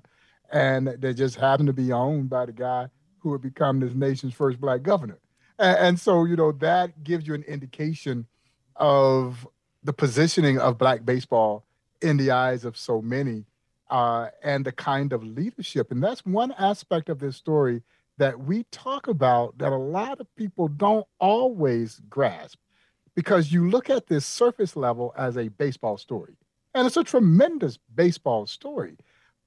And 0.50 0.88
they 0.88 1.12
just 1.12 1.36
happened 1.36 1.66
to 1.66 1.72
be 1.72 1.92
owned 1.92 2.30
by 2.30 2.46
the 2.46 2.52
guy 2.52 2.88
who 3.18 3.30
would 3.30 3.42
become 3.42 3.80
this 3.80 3.94
nation's 3.94 4.34
first 4.34 4.60
black 4.60 4.82
governor. 4.82 5.18
And, 5.58 5.78
and 5.78 6.00
so, 6.00 6.24
you 6.24 6.36
know, 6.36 6.52
that 6.52 7.02
gives 7.02 7.26
you 7.26 7.34
an 7.34 7.42
indication 7.42 8.26
of 8.76 9.46
the 9.82 9.92
positioning 9.92 10.58
of 10.58 10.78
black 10.78 11.04
baseball 11.04 11.64
in 12.00 12.16
the 12.16 12.30
eyes 12.30 12.64
of 12.64 12.76
so 12.76 13.02
many 13.02 13.44
uh, 13.90 14.28
and 14.42 14.64
the 14.64 14.72
kind 14.72 15.12
of 15.12 15.24
leadership. 15.24 15.90
And 15.90 16.02
that's 16.02 16.24
one 16.24 16.52
aspect 16.52 17.08
of 17.08 17.18
this 17.18 17.36
story 17.36 17.82
that 18.18 18.38
we 18.38 18.64
talk 18.70 19.08
about 19.08 19.58
that 19.58 19.72
a 19.72 19.76
lot 19.76 20.20
of 20.20 20.34
people 20.36 20.68
don't 20.68 21.06
always 21.18 22.00
grasp 22.08 22.58
because 23.18 23.50
you 23.50 23.68
look 23.68 23.90
at 23.90 24.06
this 24.06 24.24
surface 24.24 24.76
level 24.76 25.12
as 25.18 25.36
a 25.36 25.48
baseball 25.48 25.98
story, 25.98 26.36
and 26.72 26.86
it's 26.86 26.96
a 26.96 27.02
tremendous 27.02 27.76
baseball 27.92 28.46
story. 28.46 28.96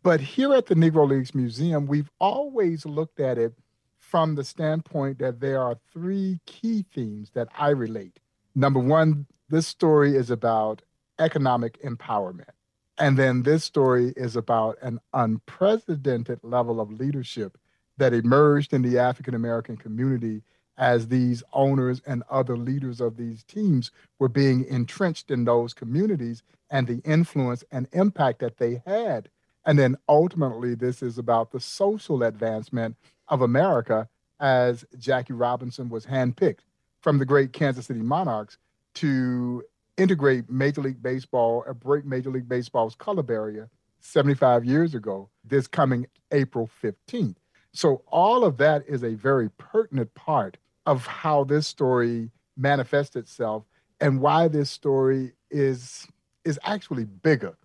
But 0.04 0.20
here 0.20 0.54
at 0.54 0.66
the 0.66 0.76
Negro 0.76 1.08
Leagues 1.08 1.34
Museum, 1.34 1.86
we've 1.86 2.12
always 2.20 2.86
looked 2.86 3.22
at 3.22 3.38
it 3.38 3.54
from 3.98 4.36
the 4.36 4.44
standpoint 4.44 5.20
that 5.20 5.40
there 5.40 5.62
are 5.62 5.78
three 5.94 6.42
key 6.46 6.84
themes 6.94 7.32
that 7.34 7.48
I 7.58 7.70
relate. 7.70 8.20
Number 8.56 8.82
one, 8.82 9.26
this 9.48 9.68
story 9.68 10.18
is 10.18 10.30
about 10.30 10.82
economic 11.18 11.82
empowerment. 11.82 12.52
And 12.98 13.18
then 13.18 13.44
this 13.44 13.64
story 13.64 14.12
is 14.18 14.36
about 14.36 14.80
an 14.82 15.00
unprecedented 15.14 16.42
level 16.44 16.82
of 16.82 16.92
leadership 16.92 17.58
that 17.96 18.12
emerged 18.12 18.74
in 18.74 18.82
the 18.82 19.00
African 19.00 19.34
American 19.34 19.78
community 19.78 20.44
as 20.82 21.08
these 21.08 21.44
owners 21.54 22.02
and 22.08 22.24
other 22.28 22.58
leaders 22.58 23.00
of 23.00 23.16
these 23.16 23.44
teams 23.44 23.92
were 24.18 24.28
being 24.28 24.66
entrenched 24.66 25.30
in 25.30 25.46
those 25.46 25.76
communities 25.76 26.42
and 26.72 26.88
the 26.88 27.00
influence 27.06 27.64
and 27.72 27.88
impact 27.94 28.40
that 28.40 28.58
they 28.58 28.82
had. 28.84 29.30
And 29.64 29.78
then 29.78 29.96
ultimately, 30.10 30.74
this 30.74 31.04
is 31.04 31.20
about 31.20 31.52
the 31.52 31.60
social 31.60 32.24
advancement 32.24 32.96
of 33.28 33.44
America 33.44 34.10
as 34.40 34.84
Jackie 34.98 35.34
Robinson 35.34 35.88
was 35.88 36.08
handpicked 36.08 36.62
from 37.00 37.20
the 37.20 37.26
great 37.26 37.54
Kansas 37.54 37.86
City 37.86 38.02
Monarchs 38.02 38.58
to 38.96 39.64
integrate 39.98 40.50
Major 40.50 40.82
League 40.82 41.04
Baseball 41.04 41.64
or 41.68 41.76
break 41.76 42.06
Major 42.06 42.32
League 42.32 42.50
Baseball's 42.50 42.96
color 42.96 43.22
barrier 43.22 43.70
75 44.00 44.66
years 44.66 44.96
ago, 44.96 45.30
this 45.44 45.68
coming 45.68 46.08
April 46.32 46.68
15th. 46.84 47.36
So 47.72 48.02
all 48.08 48.44
of 48.44 48.58
that 48.58 48.84
is 48.88 49.04
a 49.04 49.14
very 49.14 49.52
pertinent 49.52 50.14
part 50.16 50.58
of 50.86 51.06
how 51.06 51.44
this 51.44 51.68
story 51.68 52.32
manifests 52.58 53.16
itself 53.16 53.64
and 54.00 54.20
why 54.20 54.48
this 54.48 54.70
story 54.70 55.34
is 55.50 56.08
is 56.44 56.60
actually 56.64 57.06
bigger 57.06 57.56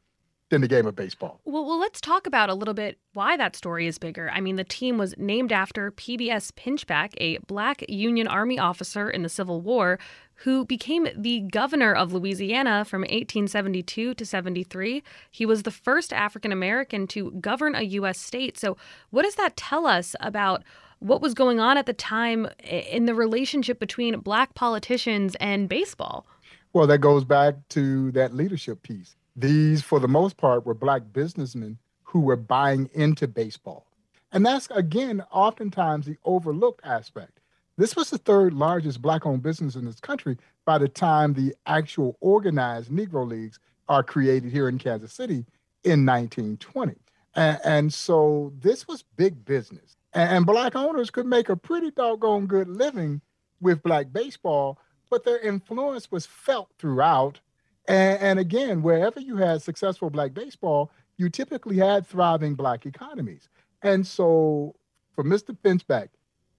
than 0.51 0.61
the 0.61 0.69
game 0.69 0.87
of 0.87 0.95
baseball. 0.95 1.41
Well, 1.45 1.65
well, 1.65 1.81
let's 1.81 2.01
talk 2.01 2.27
about 2.27 2.51
a 2.51 2.55
little 2.55 2.75
bit 2.75 2.99
why 3.15 3.37
that 3.37 3.57
story 3.57 3.87
is 3.87 3.99
bigger. 3.99 4.31
I 4.31 4.41
mean, 4.41 4.57
the 4.57 4.65
team 4.65 4.97
was 4.97 5.15
named 5.19 5.51
after 5.51 5.91
PBS 5.91 6.53
Pinchback, 6.53 7.15
a 7.19 7.39
black 7.49 7.85
Union 7.89 8.29
Army 8.29 8.59
officer 8.59 9.11
in 9.11 9.23
the 9.23 9.29
Civil 9.29 9.61
War 9.61 9.99
who 10.41 10.65
became 10.67 11.09
the 11.17 11.41
governor 11.41 11.95
of 11.95 12.13
Louisiana 12.13 12.85
from 12.85 13.01
1872 13.01 14.15
to 14.15 14.27
73. 14.27 15.03
He 15.31 15.47
was 15.47 15.63
the 15.63 15.71
first 15.71 16.13
African 16.13 16.53
American 16.53 17.07
to 17.09 17.33
govern 17.41 17.75
a 17.75 17.83
U.S. 17.83 18.21
state. 18.21 18.59
So, 18.59 18.77
what 19.11 19.23
does 19.23 19.37
that 19.37 19.57
tell 19.57 19.87
us 19.87 20.15
about 20.21 20.63
what 21.01 21.21
was 21.21 21.35
going 21.35 21.61
on 21.61 21.77
at 21.77 21.87
the 21.87 21.93
time 21.93 22.49
in 22.65 23.07
the 23.07 23.15
relationship 23.15 23.79
between 23.79 24.19
black 24.21 24.55
politicians 24.55 25.37
and 25.41 25.69
baseball? 25.69 26.27
Well, 26.73 26.87
that 26.87 26.99
goes 26.99 27.25
back 27.25 27.57
to 27.71 28.13
that 28.13 28.35
leadership 28.35 28.83
piece. 28.83 29.17
These, 29.35 29.83
for 29.83 30.01
the 30.01 30.09
most 30.09 30.37
part, 30.37 30.65
were 30.65 30.75
black 30.75 31.03
businessmen 31.13 31.79
who 32.03 32.21
were 32.21 32.37
buying 32.37 32.89
into 32.95 33.29
baseball. 33.29 33.87
And 34.33 34.45
that's, 34.45 34.69
again, 34.71 35.23
oftentimes 35.31 36.07
the 36.07 36.17
overlooked 36.25 36.81
aspect. 36.85 37.41
This 37.77 37.95
was 37.95 38.11
the 38.11 38.19
third 38.19 38.55
largest 38.55 39.03
black 39.03 39.27
owned 39.27 39.43
business 39.43 39.77
in 39.77 39.85
this 39.85 40.01
country 40.01 40.39
by 40.65 40.79
the 40.79 40.89
time 40.89 41.35
the 41.35 41.55
actual 41.67 42.17
organized 42.21 42.91
Negro 42.91 43.27
Leagues 43.29 43.59
are 43.89 44.03
created 44.03 44.51
here 44.51 44.69
in 44.69 44.79
Kansas 44.79 45.13
City 45.13 45.45
in 45.85 46.05
1920. 46.07 46.95
And, 47.35 47.61
and 47.65 47.95
so 47.95 48.53
this 48.61 48.89
was 48.89 49.05
big 49.17 49.45
business. 49.45 49.97
And, 50.17 50.31
and 50.31 50.47
black 50.47 50.75
owners 50.75 51.11
could 51.11 51.27
make 51.27 51.49
a 51.49 51.57
pretty 51.57 51.91
doggone 51.91 52.47
good 52.47 52.69
living 52.69 53.21
with 53.61 53.83
black 53.83 54.13
baseball, 54.13 54.79
but 55.11 55.25
their 55.25 55.39
influence 55.39 56.11
was 56.11 56.27
felt 56.27 56.71
throughout. 56.79 57.39
And, 57.87 58.21
and 58.21 58.39
again, 58.39 58.83
wherever 58.83 59.21
you 59.21 59.37
had 59.37 59.63
successful 59.63 60.11
black 60.11 60.35
baseball, 60.35 60.91
you 61.19 61.29
typically 61.29 61.77
had 61.77 62.07
thriving 62.07 62.55
black 62.55 62.87
economies. 62.87 63.49
And 63.83 64.07
so 64.07 64.75
for 65.15 65.23
Mr. 65.23 65.57
Pinchback 65.57 66.09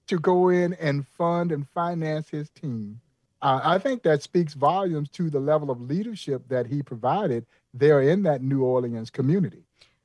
to 0.08 0.20
go 0.20 0.50
in 0.50 0.74
and 0.76 1.06
fund 1.08 1.52
and 1.52 1.68
finance 1.70 2.30
his 2.30 2.50
team. 2.52 3.02
Uh, 3.42 3.60
I 3.64 3.78
think 3.78 4.04
that 4.04 4.24
speaks 4.24 4.54
volumes 4.54 5.10
to 5.12 5.30
the 5.30 5.40
level 5.40 5.70
of 5.70 5.82
leadership 5.82 6.48
that 6.48 6.68
he 6.68 6.82
provided 6.82 7.46
there 7.74 8.02
in 8.02 8.24
that 8.24 8.42
New 8.42 8.64
Orleans 8.64 9.10
community. 9.10 9.64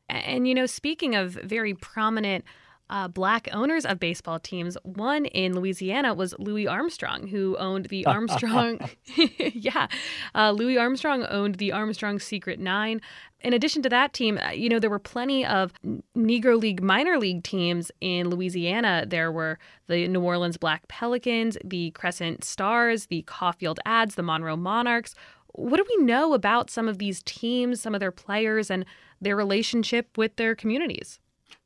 And, 0.09 0.47
you 0.47 0.55
know, 0.55 0.67
speaking 0.67 1.15
of 1.15 1.35
very 1.35 1.73
prominent 1.73 2.45
uh, 2.91 3.09
black 3.09 3.49
owners 3.53 3.87
of 3.87 3.99
baseball 3.99 4.39
teams. 4.39 4.77
One 4.83 5.25
in 5.27 5.55
Louisiana 5.55 6.15
was 6.15 6.35
Louis 6.39 6.67
Armstrong, 6.67 7.27
who 7.27 7.57
owned 7.59 7.87
the 7.87 8.05
Armstrong. 8.07 8.81
yeah, 9.17 9.89
uh, 10.35 10.51
Louis 10.53 10.79
Armstrong 10.79 11.25
owned 11.29 11.57
the 11.57 11.73
Armstrong 11.73 12.19
Secret 12.19 12.61
Nine. 12.61 13.01
In 13.41 13.53
addition 13.53 13.83
to 13.83 13.89
that 13.89 14.12
team, 14.12 14.39
uh, 14.39 14.51
you 14.51 14.69
know, 14.69 14.79
there 14.79 14.91
were 14.91 14.99
plenty 14.99 15.45
of 15.45 15.73
Negro 16.17 16.61
League 16.61 16.83
minor 16.83 17.19
league 17.19 17.43
teams 17.43 17.91
in 18.01 18.29
Louisiana. 18.29 19.05
There 19.07 19.33
were 19.33 19.59
the 19.89 20.07
New 20.07 20.21
Orleans 20.21 20.57
Black 20.57 20.87
Pelicans, 20.89 21.59
the 21.65 21.91
Crescent 21.93 22.45
Stars, 22.45 23.07
the 23.07 23.23
Caulfield 23.23 23.81
Ads, 23.85 24.15
the 24.15 24.23
Monroe 24.23 24.57
Monarchs. 24.57 25.15
What 25.55 25.77
do 25.77 25.85
we 25.97 26.05
know 26.05 26.35
about 26.35 26.71
some 26.71 26.89
of 26.89 26.99
these 26.99 27.23
teams, 27.25 27.81
some 27.81 27.95
of 27.95 28.01
their 28.01 28.12
players, 28.12 28.71
and 28.71 28.85
their 29.21 29.37
relationship 29.37 30.17
with 30.17 30.37
their 30.37 30.55
communities? 30.55 31.19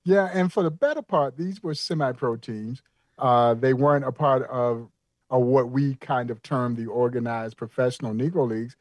Yeah, 0.07 0.31
and 0.33 0.53
for 0.53 0.63
the 0.63 0.71
better 0.71 1.03
part, 1.03 1.37
these 1.37 1.65
were 1.65 1.75
semi-pro 1.75 2.37
teams. 2.37 2.81
Uh, 3.19 3.55
they 3.55 3.75
weren't 3.75 4.05
a 4.05 4.13
part 4.13 4.45
of, 4.45 4.89
of 5.31 5.43
what 5.43 5.71
we 5.71 5.97
kind 5.97 6.31
of 6.31 6.41
term 6.45 6.77
the 6.77 6.87
organized 6.87 7.57
professional 7.57 8.15
Negro 8.15 8.49
leagues, 8.49 8.77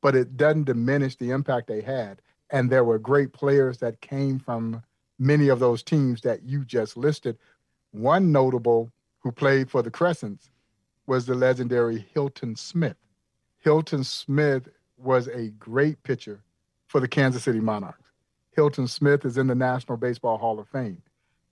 but 0.00 0.16
it 0.16 0.38
doesn't 0.38 0.64
diminish 0.64 1.16
the 1.16 1.32
impact 1.32 1.66
they 1.66 1.82
had. 1.82 2.22
And 2.48 2.70
there 2.70 2.82
were 2.82 2.98
great 2.98 3.34
players 3.34 3.76
that 3.78 4.00
came 4.00 4.38
from 4.38 4.82
many 5.18 5.48
of 5.48 5.58
those 5.58 5.82
teams 5.82 6.22
that 6.22 6.44
you 6.44 6.64
just 6.64 6.96
listed. 6.96 7.36
One 7.90 8.32
notable 8.32 8.90
who 9.18 9.32
played 9.32 9.70
for 9.70 9.82
the 9.82 9.90
Crescents 9.90 10.48
was 11.06 11.26
the 11.26 11.34
legendary 11.34 12.06
Hilton 12.14 12.56
Smith. 12.56 12.96
Hilton 13.58 14.02
Smith 14.02 14.66
was 14.96 15.28
a 15.28 15.48
great 15.50 16.02
pitcher 16.04 16.40
for 16.88 17.00
the 17.00 17.08
Kansas 17.08 17.42
City 17.42 17.60
Monarchs. 17.60 17.99
Hilton 18.60 18.88
Smith 18.88 19.24
is 19.24 19.38
in 19.38 19.46
the 19.46 19.54
National 19.54 19.96
Baseball 19.96 20.36
Hall 20.36 20.60
of 20.60 20.68
Fame. 20.68 21.00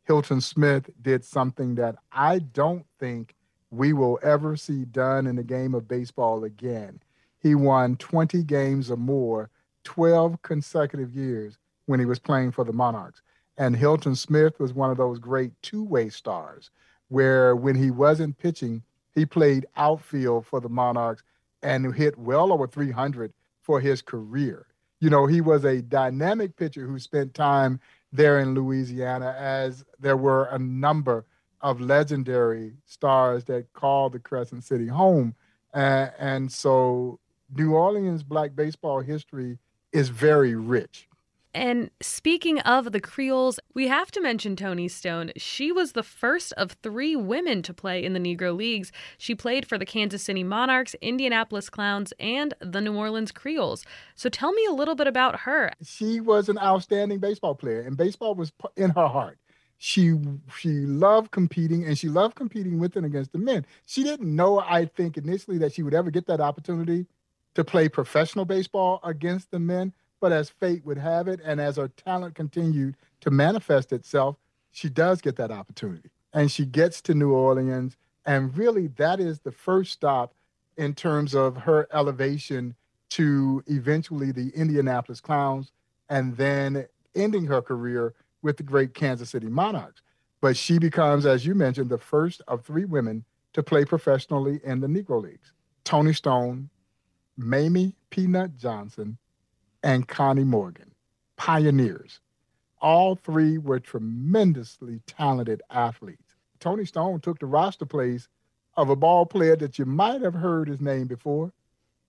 Hilton 0.04 0.42
Smith 0.42 0.90
did 1.00 1.24
something 1.24 1.74
that 1.76 1.96
I 2.12 2.40
don't 2.40 2.84
think 2.98 3.34
we 3.70 3.94
will 3.94 4.18
ever 4.22 4.56
see 4.56 4.84
done 4.84 5.26
in 5.26 5.34
the 5.34 5.42
game 5.42 5.74
of 5.74 5.88
baseball 5.88 6.44
again. 6.44 7.00
He 7.38 7.54
won 7.54 7.96
20 7.96 8.42
games 8.42 8.90
or 8.90 8.98
more, 8.98 9.48
12 9.84 10.42
consecutive 10.42 11.16
years 11.16 11.56
when 11.86 11.98
he 11.98 12.04
was 12.04 12.18
playing 12.18 12.52
for 12.52 12.62
the 12.62 12.74
Monarchs. 12.74 13.22
And 13.56 13.74
Hilton 13.74 14.14
Smith 14.14 14.60
was 14.60 14.74
one 14.74 14.90
of 14.90 14.98
those 14.98 15.18
great 15.18 15.52
two 15.62 15.84
way 15.84 16.10
stars 16.10 16.70
where 17.08 17.56
when 17.56 17.74
he 17.74 17.90
wasn't 17.90 18.36
pitching, 18.36 18.82
he 19.14 19.24
played 19.24 19.64
outfield 19.76 20.44
for 20.44 20.60
the 20.60 20.68
Monarchs 20.68 21.22
and 21.62 21.94
hit 21.94 22.18
well 22.18 22.52
over 22.52 22.66
300 22.66 23.32
for 23.62 23.80
his 23.80 24.02
career 24.02 24.66
you 25.00 25.10
know, 25.10 25.26
he 25.26 25.40
was 25.40 25.64
a 25.64 25.82
dynamic 25.82 26.56
pitcher 26.56 26.86
who 26.86 26.98
spent 26.98 27.34
time 27.34 27.80
there 28.12 28.38
in 28.38 28.54
Louisiana, 28.54 29.34
as 29.38 29.84
there 30.00 30.16
were 30.16 30.44
a 30.46 30.58
number 30.58 31.24
of 31.60 31.80
legendary 31.80 32.74
stars 32.86 33.44
that 33.44 33.72
called 33.72 34.12
the 34.12 34.18
Crescent 34.18 34.64
City 34.64 34.86
home. 34.86 35.34
Uh, 35.74 36.08
and 36.18 36.50
so 36.50 37.18
New 37.54 37.74
Orleans 37.74 38.22
black 38.22 38.54
baseball 38.54 39.00
history 39.00 39.58
is 39.92 40.08
very 40.08 40.54
rich. 40.54 41.07
And 41.54 41.90
speaking 42.00 42.60
of 42.60 42.92
the 42.92 43.00
Creoles, 43.00 43.58
we 43.74 43.88
have 43.88 44.10
to 44.12 44.20
mention 44.20 44.54
Toni 44.54 44.88
Stone. 44.88 45.32
She 45.36 45.72
was 45.72 45.92
the 45.92 46.02
first 46.02 46.52
of 46.52 46.72
three 46.82 47.16
women 47.16 47.62
to 47.62 47.74
play 47.74 48.04
in 48.04 48.12
the 48.12 48.20
Negro 48.20 48.56
Leagues. 48.56 48.92
She 49.16 49.34
played 49.34 49.66
for 49.66 49.78
the 49.78 49.86
Kansas 49.86 50.22
City 50.22 50.44
Monarchs, 50.44 50.94
Indianapolis 51.00 51.70
Clowns, 51.70 52.12
and 52.20 52.54
the 52.60 52.80
New 52.80 52.94
Orleans 52.94 53.32
Creoles. 53.32 53.84
So 54.14 54.28
tell 54.28 54.52
me 54.52 54.64
a 54.66 54.72
little 54.72 54.94
bit 54.94 55.06
about 55.06 55.40
her. 55.40 55.72
She 55.82 56.20
was 56.20 56.48
an 56.48 56.58
outstanding 56.58 57.18
baseball 57.18 57.54
player, 57.54 57.80
and 57.80 57.96
baseball 57.96 58.34
was 58.34 58.52
in 58.76 58.90
her 58.90 59.08
heart. 59.08 59.38
She 59.78 60.14
she 60.56 60.70
loved 60.70 61.30
competing, 61.30 61.84
and 61.84 61.96
she 61.96 62.08
loved 62.08 62.34
competing 62.34 62.78
with 62.78 62.96
and 62.96 63.06
against 63.06 63.32
the 63.32 63.38
men. 63.38 63.64
She 63.86 64.02
didn't 64.02 64.34
know, 64.34 64.58
I 64.58 64.86
think, 64.86 65.16
initially 65.16 65.58
that 65.58 65.72
she 65.72 65.82
would 65.82 65.94
ever 65.94 66.10
get 66.10 66.26
that 66.26 66.40
opportunity 66.40 67.06
to 67.54 67.64
play 67.64 67.88
professional 67.88 68.44
baseball 68.44 69.00
against 69.04 69.50
the 69.50 69.60
men. 69.60 69.92
But 70.20 70.32
as 70.32 70.50
fate 70.50 70.84
would 70.84 70.98
have 70.98 71.28
it, 71.28 71.40
and 71.44 71.60
as 71.60 71.76
her 71.76 71.88
talent 71.88 72.34
continued 72.34 72.96
to 73.20 73.30
manifest 73.30 73.92
itself, 73.92 74.36
she 74.72 74.88
does 74.88 75.20
get 75.20 75.36
that 75.36 75.50
opportunity. 75.50 76.10
And 76.32 76.50
she 76.50 76.64
gets 76.64 77.00
to 77.02 77.14
New 77.14 77.32
Orleans. 77.32 77.96
And 78.26 78.56
really, 78.56 78.88
that 78.96 79.20
is 79.20 79.40
the 79.40 79.52
first 79.52 79.92
stop 79.92 80.34
in 80.76 80.94
terms 80.94 81.34
of 81.34 81.56
her 81.56 81.88
elevation 81.92 82.74
to 83.10 83.62
eventually 83.66 84.32
the 84.32 84.50
Indianapolis 84.54 85.20
Clowns 85.20 85.72
and 86.08 86.36
then 86.36 86.86
ending 87.14 87.46
her 87.46 87.62
career 87.62 88.14
with 88.42 88.56
the 88.56 88.62
great 88.62 88.94
Kansas 88.94 89.30
City 89.30 89.48
Monarchs. 89.48 90.02
But 90.40 90.56
she 90.56 90.78
becomes, 90.78 91.26
as 91.26 91.44
you 91.44 91.54
mentioned, 91.54 91.90
the 91.90 91.98
first 91.98 92.42
of 92.46 92.64
three 92.64 92.84
women 92.84 93.24
to 93.54 93.62
play 93.62 93.84
professionally 93.84 94.60
in 94.62 94.80
the 94.80 94.86
Negro 94.86 95.20
Leagues. 95.22 95.52
Toni 95.84 96.12
Stone, 96.12 96.70
Mamie 97.36 97.96
Peanut 98.10 98.56
Johnson, 98.56 99.18
and 99.82 100.08
Connie 100.08 100.44
Morgan, 100.44 100.92
pioneers. 101.36 102.20
All 102.80 103.16
three 103.16 103.58
were 103.58 103.80
tremendously 103.80 105.00
talented 105.06 105.62
athletes. 105.70 106.36
Toni 106.60 106.84
Stone 106.84 107.20
took 107.20 107.38
the 107.38 107.46
roster 107.46 107.86
place 107.86 108.28
of 108.76 108.90
a 108.90 108.96
ball 108.96 109.26
player 109.26 109.56
that 109.56 109.78
you 109.78 109.84
might 109.84 110.22
have 110.22 110.34
heard 110.34 110.68
his 110.68 110.80
name 110.80 111.06
before, 111.06 111.52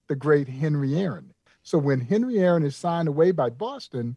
the 0.08 0.16
great 0.16 0.48
Henry 0.48 0.96
Aaron. 0.96 1.34
So 1.64 1.78
when 1.78 2.02
Henry 2.02 2.40
Aaron 2.40 2.64
is 2.64 2.76
signed 2.76 3.08
away 3.08 3.32
by 3.32 3.50
Boston 3.50 4.16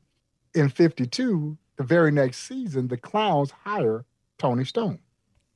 in 0.55 0.69
52, 0.69 1.57
the 1.77 1.83
very 1.83 2.11
next 2.11 2.39
season, 2.39 2.89
the 2.89 2.97
Clowns 2.97 3.51
hire 3.51 4.05
Toni 4.39 4.65
Stone 4.65 5.01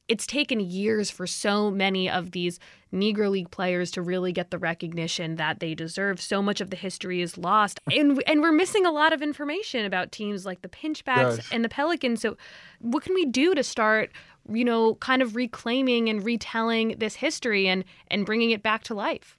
it's 0.08 0.26
taken 0.26 0.60
years 0.60 1.10
for 1.10 1.26
so 1.26 1.70
many 1.70 2.08
of 2.08 2.30
these 2.30 2.58
Negro 2.92 3.30
League 3.30 3.50
players 3.50 3.90
to 3.92 4.02
really 4.02 4.32
get 4.32 4.50
the 4.50 4.58
recognition 4.58 5.36
that 5.36 5.60
they 5.60 5.75
deserve. 5.75 6.20
So 6.20 6.40
much 6.40 6.60
of 6.60 6.70
the 6.70 6.76
history 6.76 7.20
is 7.20 7.36
lost. 7.36 7.80
And 7.96 8.22
and 8.26 8.40
we're 8.40 8.52
missing 8.52 8.84
a 8.84 8.90
lot 8.90 9.12
of 9.12 9.22
information 9.22 9.84
about 9.84 10.12
teams 10.12 10.44
like 10.44 10.62
the 10.62 10.68
Pinchbacks 10.68 11.36
yes. 11.36 11.48
and 11.50 11.64
the 11.64 11.68
Pelicans. 11.68 12.20
So 12.20 12.36
what 12.80 13.02
can 13.02 13.14
we 13.14 13.25
do 13.25 13.54
to 13.54 13.62
start, 13.62 14.12
you 14.48 14.64
know, 14.64 14.96
kind 14.96 15.22
of 15.22 15.34
reclaiming 15.34 16.08
and 16.08 16.25
retelling 16.25 16.96
this 16.98 17.16
history 17.16 17.68
and 17.68 17.84
and 18.08 18.26
bringing 18.26 18.50
it 18.50 18.62
back 18.62 18.84
to 18.84 18.94
life? 18.94 19.38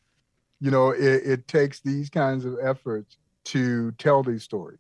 You 0.59 0.71
know, 0.71 0.89
it, 0.89 1.24
it 1.24 1.47
takes 1.47 1.81
these 1.81 2.09
kinds 2.09 2.45
of 2.45 2.57
efforts 2.62 3.17
to 3.45 3.91
tell 3.93 4.24
these 4.24 4.43
stories. 4.43 4.79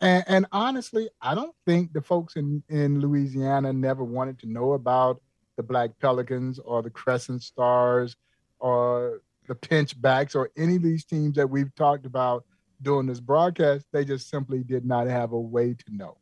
And, 0.00 0.24
and, 0.26 0.46
honestly, 0.52 1.08
I 1.22 1.34
don't 1.34 1.54
think 1.64 1.92
the 1.92 2.02
folks 2.02 2.36
in, 2.36 2.62
in 2.68 3.00
Louisiana 3.00 3.72
never 3.72 4.04
wanted 4.04 4.38
to 4.40 4.46
know 4.46 4.74
about 4.74 5.22
the 5.56 5.62
Black 5.62 5.90
Pelicans 6.00 6.58
or 6.58 6.82
the 6.82 6.90
Crescent 6.90 7.42
Stars 7.42 8.14
or 8.58 9.22
the 9.48 9.54
Pinchbacks 9.54 10.34
or 10.34 10.50
any 10.56 10.76
of 10.76 10.82
these 10.82 11.04
teams 11.04 11.36
that 11.36 11.48
we've 11.48 11.74
talked 11.74 12.04
about 12.04 12.44
during 12.82 13.06
this 13.06 13.20
broadcast. 13.20 13.86
They 13.92 14.04
just 14.04 14.28
simply 14.28 14.62
did 14.62 14.84
not 14.84 15.06
have 15.06 15.32
a 15.32 15.40
way 15.40 15.74
to 15.74 15.96
know. 15.96 16.18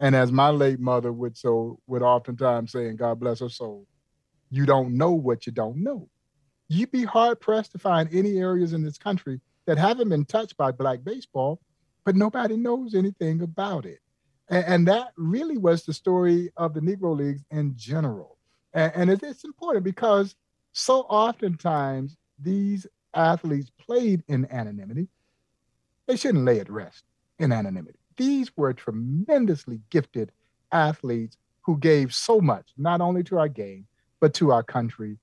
And 0.00 0.16
as 0.16 0.32
my 0.32 0.48
late 0.48 0.80
mother 0.80 1.12
would 1.12 1.36
so 1.36 1.78
would 1.86 2.02
oftentimes 2.02 2.72
say, 2.72 2.88
and 2.88 2.98
God 2.98 3.20
bless 3.20 3.38
her 3.38 3.48
soul, 3.48 3.86
you 4.50 4.66
don't 4.66 4.96
know 4.96 5.12
what 5.12 5.46
you 5.46 5.52
don't 5.52 5.76
know. 5.76 6.08
You'd 6.68 6.90
be 6.90 7.04
hard 7.04 7.40
pressed 7.40 7.72
to 7.72 7.78
find 7.78 8.08
any 8.12 8.38
areas 8.38 8.72
in 8.72 8.82
this 8.82 8.98
country 8.98 9.40
that 9.66 9.78
haven't 9.78 10.08
been 10.08 10.24
touched 10.24 10.56
by 10.56 10.72
Black 10.72 11.04
baseball 11.04 11.60
but 12.04 12.16
nobody 12.16 12.56
knows 12.56 12.94
anything 12.94 13.42
about 13.42 13.86
it. 13.86 14.00
And, 14.48 14.64
and 14.64 14.88
that 14.88 15.12
really 15.16 15.58
was 15.58 15.84
the 15.84 15.92
story 15.92 16.50
of 16.56 16.74
the 16.74 16.80
Negro 16.80 17.16
Leagues 17.16 17.44
in 17.50 17.74
general. 17.76 18.38
And, 18.74 18.92
and 18.94 19.10
it, 19.10 19.22
it's 19.22 19.44
important 19.44 19.84
because 19.84 20.34
so 20.72 21.00
oftentimes 21.02 22.16
these 22.38 22.86
athletes 23.14 23.70
played 23.78 24.22
in 24.28 24.50
anonymity. 24.50 25.08
They 26.06 26.16
shouldn't 26.16 26.44
lay 26.44 26.60
at 26.60 26.70
rest 26.70 27.04
in 27.38 27.52
anonymity. 27.52 27.98
These 28.16 28.50
were 28.56 28.72
tremendously 28.72 29.80
gifted 29.90 30.32
athletes 30.70 31.36
who 31.62 31.78
gave 31.78 32.12
so 32.14 32.40
much, 32.40 32.70
not 32.76 33.00
only 33.00 33.22
to 33.24 33.38
our 33.38 33.48
game, 33.48 33.86
but 34.20 34.34
to 34.34 34.50
our 34.50 34.62
country 34.62 35.18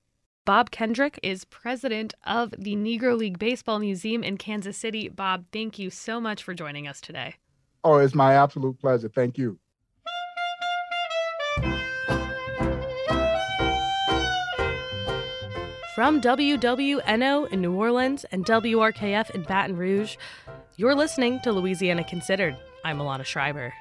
Bob 0.49 0.71
Kendrick 0.71 1.19
is 1.21 1.45
president 1.45 2.15
of 2.23 2.55
the 2.57 2.75
Negro 2.75 3.15
League 3.15 3.37
Baseball 3.37 3.77
Museum 3.77 4.23
in 4.23 4.35
Kansas 4.35 4.75
City. 4.75 5.07
Bob, 5.07 5.45
thank 5.51 5.77
you 5.77 5.91
so 5.91 6.19
much 6.19 6.41
for 6.41 6.55
joining 6.55 6.87
us 6.87 6.99
today. 6.99 7.35
Oh, 7.83 7.99
it's 7.99 8.15
my 8.15 8.33
absolute 8.33 8.79
pleasure. 8.79 9.09
Thank 9.09 9.37
you. 9.37 9.59
From 15.93 16.19
WWNO 16.19 17.51
in 17.51 17.61
New 17.61 17.75
Orleans 17.75 18.25
and 18.31 18.43
WRKF 18.43 19.29
in 19.29 19.43
Baton 19.43 19.77
Rouge, 19.77 20.17
you're 20.77 20.95
listening 20.95 21.39
to 21.41 21.51
Louisiana 21.51 22.03
Considered. 22.03 22.57
I'm 22.83 22.97
Alana 22.97 23.23
Schreiber. 23.23 23.71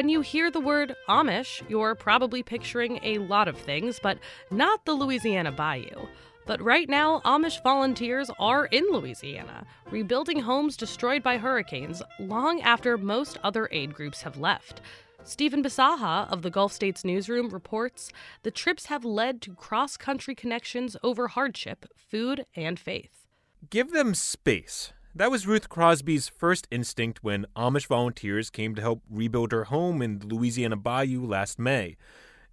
When 0.00 0.08
you 0.08 0.22
hear 0.22 0.50
the 0.50 0.62
word 0.62 0.96
Amish, 1.10 1.60
you're 1.68 1.94
probably 1.94 2.42
picturing 2.42 3.00
a 3.02 3.18
lot 3.18 3.48
of 3.48 3.58
things, 3.58 4.00
but 4.02 4.16
not 4.50 4.86
the 4.86 4.94
Louisiana 4.94 5.52
Bayou. 5.52 6.06
But 6.46 6.62
right 6.62 6.88
now, 6.88 7.20
Amish 7.26 7.62
volunteers 7.62 8.30
are 8.38 8.64
in 8.64 8.86
Louisiana, 8.90 9.66
rebuilding 9.90 10.40
homes 10.40 10.78
destroyed 10.78 11.22
by 11.22 11.36
hurricanes 11.36 12.00
long 12.18 12.62
after 12.62 12.96
most 12.96 13.36
other 13.44 13.68
aid 13.72 13.92
groups 13.92 14.22
have 14.22 14.38
left. 14.38 14.80
Stephen 15.22 15.62
Bisaha 15.62 16.32
of 16.32 16.40
the 16.40 16.50
Gulf 16.50 16.72
States 16.72 17.04
Newsroom 17.04 17.50
reports 17.50 18.10
the 18.42 18.50
trips 18.50 18.86
have 18.86 19.04
led 19.04 19.42
to 19.42 19.52
cross 19.52 19.98
country 19.98 20.34
connections 20.34 20.96
over 21.02 21.28
hardship, 21.28 21.84
food, 21.94 22.46
and 22.56 22.80
faith. 22.80 23.26
Give 23.68 23.90
them 23.90 24.14
space. 24.14 24.94
That 25.12 25.32
was 25.32 25.44
Ruth 25.44 25.68
Crosby's 25.68 26.28
first 26.28 26.68
instinct 26.70 27.24
when 27.24 27.44
Amish 27.56 27.88
volunteers 27.88 28.48
came 28.48 28.76
to 28.76 28.80
help 28.80 29.02
rebuild 29.10 29.50
her 29.50 29.64
home 29.64 30.02
in 30.02 30.20
the 30.20 30.26
Louisiana 30.28 30.76
Bayou 30.76 31.26
last 31.26 31.58
May. 31.58 31.96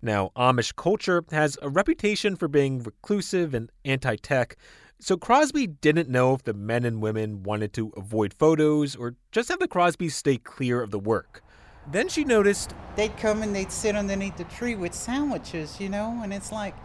Now, 0.02 0.32
Amish 0.36 0.76
culture 0.76 1.24
has 1.30 1.60
a 1.62 1.70
reputation 1.70 2.36
for 2.36 2.48
being 2.48 2.82
reclusive 2.82 3.54
and 3.54 3.72
anti 3.86 4.16
tech, 4.16 4.58
so 5.00 5.18
Crosby 5.18 5.68
didn't 5.68 6.10
know 6.10 6.34
if 6.34 6.46
the 6.46 6.54
men 6.56 6.84
and 6.84 7.00
women 7.00 7.44
wanted 7.44 7.74
to 7.74 7.94
avoid 7.96 8.34
photos 8.34 8.96
or 8.96 9.14
just 9.32 9.50
have 9.50 9.60
the 9.60 9.68
Crosbys 9.68 10.14
stay 10.14 10.38
clear 10.38 10.82
of 10.82 10.90
the 10.90 11.00
work. 11.00 11.44
Then 11.92 12.10
she 12.10 12.24
noticed 12.24 12.74
they'd 12.96 13.16
come 13.18 13.44
and 13.44 13.56
they'd 13.56 13.72
sit 13.72 13.96
underneath 13.96 14.36
the 14.36 14.46
tree 14.46 14.74
with 14.74 14.96
sandwiches, 14.96 15.80
you 15.80 15.90
know, 15.90 16.22
and 16.24 16.34
it's 16.34 16.52
like, 16.52 16.76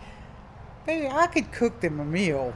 baby, 0.84 1.08
I 1.08 1.28
could 1.28 1.50
cook 1.50 1.80
them 1.80 1.98
a 1.98 2.04
meal. 2.04 2.54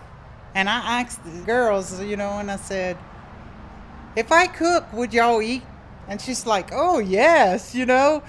And 0.57 0.71
I 0.71 1.03
asked 1.03 1.23
the 1.23 1.43
girls, 1.43 2.01
you 2.01 2.17
know, 2.17 2.39
and 2.39 2.51
I 2.51 2.57
said, 2.57 2.97
if 4.17 4.33
I 4.33 4.47
cook, 4.47 4.91
would 4.95 5.13
y'all 5.13 5.43
eat? 5.43 5.63
And 6.09 6.19
she's 6.19 6.47
like, 6.47 6.71
oh, 6.73 6.99
yes, 6.99 7.75
you 7.75 7.85
know. 7.85 8.23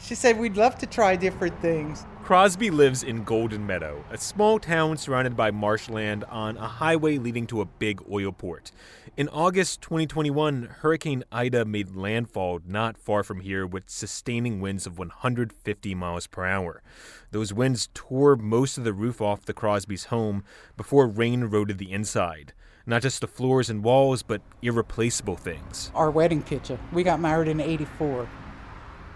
She 0.00 0.16
said, 0.16 0.36
we'd 0.36 0.56
love 0.56 0.76
to 0.78 0.86
try 0.86 1.14
different 1.14 1.62
things. 1.62 2.04
Crosby 2.24 2.70
lives 2.70 3.02
in 3.02 3.22
Golden 3.22 3.66
Meadow, 3.66 4.02
a 4.10 4.16
small 4.16 4.58
town 4.58 4.96
surrounded 4.96 5.36
by 5.36 5.50
marshland 5.50 6.24
on 6.30 6.56
a 6.56 6.66
highway 6.66 7.18
leading 7.18 7.46
to 7.48 7.60
a 7.60 7.66
big 7.66 8.00
oil 8.10 8.32
port. 8.32 8.72
In 9.14 9.28
August 9.28 9.82
2021, 9.82 10.76
Hurricane 10.80 11.22
Ida 11.30 11.66
made 11.66 11.94
landfall 11.94 12.60
not 12.66 12.96
far 12.96 13.24
from 13.24 13.40
here 13.40 13.66
with 13.66 13.90
sustaining 13.90 14.62
winds 14.62 14.86
of 14.86 14.98
150 14.98 15.94
miles 15.94 16.26
per 16.26 16.46
hour. 16.46 16.82
Those 17.30 17.52
winds 17.52 17.90
tore 17.92 18.36
most 18.36 18.78
of 18.78 18.84
the 18.84 18.94
roof 18.94 19.20
off 19.20 19.44
the 19.44 19.52
Crosby's 19.52 20.06
home 20.06 20.44
before 20.78 21.06
rain 21.06 21.42
eroded 21.42 21.76
the 21.76 21.92
inside. 21.92 22.54
Not 22.86 23.02
just 23.02 23.20
the 23.20 23.26
floors 23.26 23.68
and 23.68 23.84
walls, 23.84 24.22
but 24.22 24.40
irreplaceable 24.62 25.36
things. 25.36 25.90
Our 25.94 26.10
wedding 26.10 26.42
picture. 26.42 26.78
We 26.90 27.02
got 27.02 27.20
married 27.20 27.48
in 27.48 27.60
84. 27.60 28.26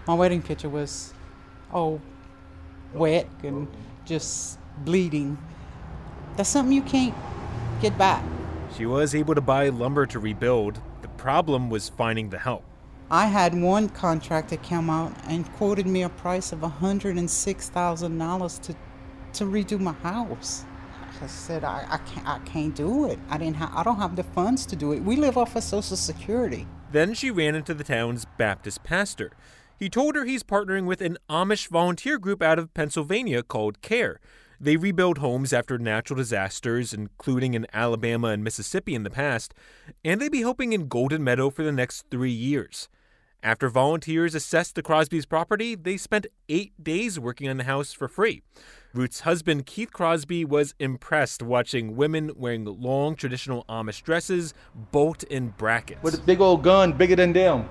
My 0.05 0.13
wedding 0.13 0.43
picture 0.43 0.69
was, 0.69 1.15
oh, 1.73 1.99
wet 2.93 3.27
and 3.43 3.67
just 4.05 4.59
bleeding. 4.79 5.37
That's 6.35 6.49
something 6.49 6.73
you 6.73 6.81
can't 6.81 7.13
get 7.81 7.97
back. 7.97 8.23
She 8.77 8.85
was 8.85 9.15
able 9.15 9.35
to 9.35 9.41
buy 9.41 9.69
lumber 9.69 10.05
to 10.07 10.19
rebuild. 10.19 10.81
The 11.01 11.07
problem 11.09 11.69
was 11.69 11.89
finding 11.89 12.29
the 12.29 12.39
help. 12.39 12.63
I 13.11 13.25
had 13.25 13.59
one 13.59 13.89
contractor 13.89 14.57
come 14.57 14.89
out 14.89 15.11
and 15.27 15.51
quoted 15.53 15.87
me 15.87 16.03
a 16.03 16.09
price 16.09 16.51
of 16.51 16.59
$106,000 16.59 18.61
to 18.61 18.75
to 19.33 19.45
redo 19.45 19.79
my 19.79 19.93
house. 19.93 20.65
I 21.21 21.27
said 21.27 21.63
I, 21.63 21.85
I 21.89 21.97
can't 21.97 22.27
I 22.27 22.39
can't 22.39 22.75
do 22.75 23.07
it. 23.07 23.19
I 23.29 23.37
didn't 23.37 23.57
ha- 23.57 23.73
I 23.75 23.83
don't 23.83 23.97
have 23.97 24.15
the 24.15 24.23
funds 24.23 24.65
to 24.67 24.75
do 24.75 24.93
it. 24.93 25.03
We 25.03 25.17
live 25.17 25.37
off 25.37 25.55
of 25.55 25.63
Social 25.63 25.97
Security. 25.97 26.65
Then 26.91 27.13
she 27.13 27.29
ran 27.29 27.55
into 27.55 27.73
the 27.73 27.83
town's 27.83 28.25
Baptist 28.37 28.83
pastor. 28.83 29.31
He 29.79 29.89
told 29.89 30.15
her 30.15 30.25
he's 30.25 30.43
partnering 30.43 30.85
with 30.85 30.99
an 30.99 31.17
Amish 31.29 31.69
volunteer 31.69 32.17
group 32.19 32.41
out 32.41 32.59
of 32.59 32.73
Pennsylvania 32.73 33.41
called 33.41 33.81
CARE. 33.81 34.19
They 34.59 34.75
rebuild 34.75 35.19
homes 35.19 35.53
after 35.53 35.77
natural 35.77 36.17
disasters, 36.17 36.93
including 36.93 37.53
in 37.53 37.65
Alabama 37.71 38.27
and 38.27 38.43
Mississippi 38.43 38.93
in 38.93 39.03
the 39.03 39.09
past, 39.09 39.53
and 40.03 40.19
they'd 40.19 40.33
be 40.33 40.41
helping 40.41 40.73
in 40.73 40.89
Golden 40.89 41.23
Meadow 41.23 41.49
for 41.49 41.63
the 41.63 41.71
next 41.71 42.03
three 42.11 42.29
years. 42.29 42.89
After 43.41 43.69
volunteers 43.69 44.35
assessed 44.35 44.75
the 44.75 44.83
Crosby's 44.83 45.25
property, 45.25 45.75
they 45.75 45.95
spent 45.95 46.27
eight 46.49 46.73
days 46.83 47.17
working 47.17 47.47
on 47.47 47.55
the 47.55 47.63
house 47.63 47.93
for 47.93 48.09
free. 48.09 48.41
Ruth's 48.93 49.21
husband, 49.21 49.65
Keith 49.65 49.93
Crosby, 49.93 50.43
was 50.43 50.75
impressed 50.77 51.41
watching 51.41 51.95
women 51.95 52.31
wearing 52.35 52.65
long 52.65 53.15
traditional 53.15 53.63
Amish 53.69 54.03
dresses 54.03 54.53
bolt 54.91 55.23
in 55.23 55.53
brackets. 55.57 56.03
With 56.03 56.15
a 56.15 56.21
big 56.21 56.41
old 56.41 56.63
gun 56.63 56.91
bigger 56.91 57.15
than 57.15 57.31
them. 57.31 57.69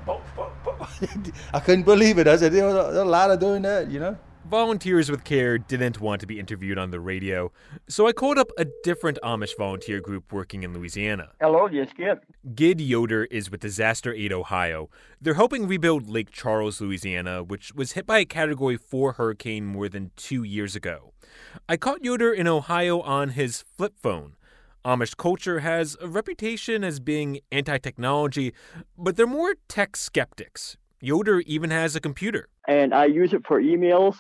I 1.55 1.61
couldn't 1.61 1.85
believe 1.85 2.19
it. 2.19 2.27
I 2.29 2.37
said, 2.37 2.53
there's 2.53 2.97
a 2.97 3.05
lot 3.05 3.31
of 3.31 3.41
doing 3.41 3.63
that, 3.63 3.91
you 3.91 4.01
know? 4.01 4.17
Volunteers 4.49 5.11
with 5.11 5.25
Care 5.25 5.59
didn't 5.59 6.01
want 6.01 6.23
to 6.23 6.27
be 6.27 6.41
interviewed 6.41 6.79
on 6.79 6.91
the 6.91 7.01
radio, 7.01 7.53
so 7.87 8.07
I 8.07 8.13
called 8.13 8.39
up 8.39 8.51
a 8.57 8.65
different 8.83 9.19
Amish 9.23 9.55
volunteer 9.59 10.01
group 10.01 10.33
working 10.33 10.63
in 10.63 10.73
Louisiana. 10.73 11.33
Hello, 11.39 11.69
yes, 11.71 11.91
Gid. 11.95 12.21
Gid 12.55 12.81
Yoder 12.81 13.25
is 13.25 13.51
with 13.51 13.61
Disaster 13.61 14.11
Aid 14.15 14.33
Ohio. 14.33 14.89
They're 15.21 15.35
helping 15.35 15.69
rebuild 15.69 16.09
Lake 16.09 16.31
Charles, 16.31 16.81
Louisiana, 16.81 17.45
which 17.45 17.75
was 17.75 17.93
hit 17.93 18.07
by 18.07 18.21
a 18.21 18.25
Category 18.25 18.79
4 18.79 19.13
hurricane 19.13 19.67
more 19.67 19.89
than 19.89 20.13
two 20.17 20.45
years 20.45 20.75
ago. 20.75 21.13
I 21.69 21.77
caught 21.77 22.03
Yoder 22.03 22.33
in 22.33 22.47
Ohio 22.47 23.01
on 23.03 23.31
his 23.31 23.65
flip 23.77 23.99
phone. 24.01 24.33
Amish 24.85 25.17
culture 25.17 25.61
has 25.61 25.97
a 26.01 26.09
reputation 26.09 26.85
as 26.85 27.01
being 27.01 27.41
anti 27.53 27.79
technology, 27.79 28.53
but 28.97 29.17
they're 29.17 29.27
more 29.27 29.55
tech 29.69 29.97
skeptics. 29.97 30.77
Yoder 31.01 31.41
even 31.41 31.71
has 31.71 31.95
a 31.95 32.01
computer. 32.01 32.49
And 32.67 32.93
I 32.93 33.07
use 33.07 33.33
it 33.33 33.47
for 33.47 33.61
emails 33.61 34.17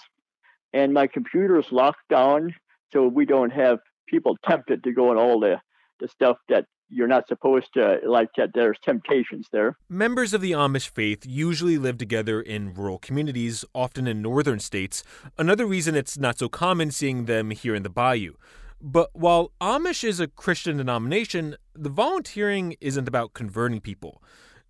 and 0.73 0.93
my 0.93 1.07
computer 1.07 1.59
is 1.59 1.67
locked 1.71 2.09
down 2.11 2.55
so 2.93 3.07
we 3.07 3.25
don't 3.25 3.51
have 3.51 3.79
people 4.09 4.37
tempted 4.49 4.83
to 4.85 4.93
go 4.93 5.11
on 5.11 5.17
all 5.17 5.41
the, 5.41 5.57
the 6.01 6.09
stuff 6.09 6.37
that 6.49 6.65
you're 6.91 7.09
not 7.09 7.29
supposed 7.29 7.69
to 7.75 7.99
like 8.07 8.29
that 8.39 8.49
there's 8.55 8.79
temptations 8.83 9.47
there 9.53 9.77
members 9.91 10.33
of 10.33 10.41
the 10.41 10.53
amish 10.53 10.89
faith 10.89 11.27
usually 11.27 11.77
live 11.77 11.99
together 11.99 12.41
in 12.41 12.73
rural 12.73 12.99
communities 12.99 13.63
often 13.75 14.07
in 14.07 14.23
northern 14.23 14.59
states 14.59 15.05
another 15.37 15.67
reason 15.67 15.95
it's 15.95 16.17
not 16.17 16.39
so 16.39 16.49
common 16.49 16.91
seeing 16.91 17.27
them 17.27 17.51
here 17.51 17.75
in 17.75 17.83
the 17.83 17.91
bayou 17.91 18.33
but 18.81 19.11
while 19.13 19.53
amish 19.61 20.05
is 20.05 20.21
a 20.21 20.27
christian 20.27 20.77
denomination 20.77 21.57
the 21.75 21.91
volunteering 21.91 22.77
isn't 22.81 23.09
about 23.09 23.35
converting 23.35 23.81
people 23.81 24.23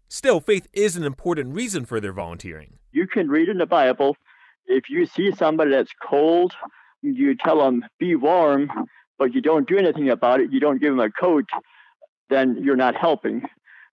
still 0.08 0.40
faith 0.40 0.66
is 0.72 0.96
an 0.96 1.04
important 1.04 1.54
reason 1.54 1.84
for 1.84 2.00
their 2.00 2.12
volunteering 2.12 2.78
you 2.92 3.06
can 3.06 3.28
read 3.28 3.48
in 3.48 3.58
the 3.58 3.66
bible 3.66 4.16
if 4.68 4.90
you 4.90 5.06
see 5.06 5.32
somebody 5.32 5.70
that's 5.70 5.92
cold, 6.06 6.52
you 7.02 7.34
tell 7.34 7.58
them, 7.58 7.84
be 7.98 8.14
warm, 8.14 8.70
but 9.18 9.34
you 9.34 9.40
don't 9.40 9.66
do 9.66 9.78
anything 9.78 10.10
about 10.10 10.40
it, 10.40 10.52
you 10.52 10.60
don't 10.60 10.80
give 10.80 10.90
them 10.92 11.00
a 11.00 11.10
coat, 11.10 11.46
then 12.28 12.58
you're 12.62 12.76
not 12.76 12.94
helping. 12.94 13.42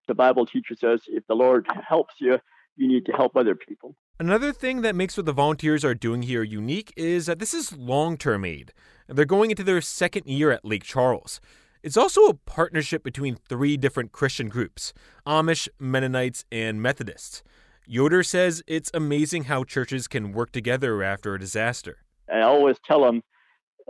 The 0.08 0.14
Bible 0.14 0.46
teaches 0.46 0.84
us 0.84 1.02
if 1.08 1.26
the 1.28 1.34
Lord 1.34 1.66
helps 1.88 2.16
you, 2.20 2.40
you 2.76 2.88
need 2.88 3.06
to 3.06 3.14
help 3.14 3.36
other 3.36 3.56
people. 3.56 3.96
Another 4.18 4.54
thing 4.54 4.82
that 4.82 4.96
makes 4.96 5.18
what 5.18 5.26
the 5.26 5.34
volunteers 5.34 5.84
are 5.84 5.94
doing 5.94 6.22
here 6.22 6.42
unique 6.42 6.94
is 6.96 7.26
that 7.26 7.40
this 7.40 7.54
is 7.54 7.76
long 7.76 8.16
term 8.16 8.46
aid. 8.46 8.72
They're 9.10 9.26
going 9.26 9.52
into 9.52 9.64
their 9.64 9.82
second 9.82 10.26
year 10.26 10.52
at 10.52 10.64
Lake 10.64 10.84
Charles. 10.84 11.42
It's 11.84 11.98
also 11.98 12.28
a 12.28 12.34
partnership 12.34 13.04
between 13.04 13.36
three 13.36 13.76
different 13.76 14.14
Christian 14.14 14.48
groups 14.48 14.94
Amish, 15.28 15.68
Mennonites, 15.80 16.46
and 16.50 16.82
Methodists. 16.82 17.44
Yoder 17.86 18.24
says 18.24 18.64
it's 18.68 18.90
amazing 18.94 19.44
how 19.44 19.66
churches 19.66 20.08
can 20.08 20.32
work 20.32 20.54
together 20.54 21.04
after 21.04 21.36
a 21.36 21.40
disaster. 21.40 21.98
I 22.34 22.40
always 22.40 22.78
tell 22.86 23.04
them 23.04 23.22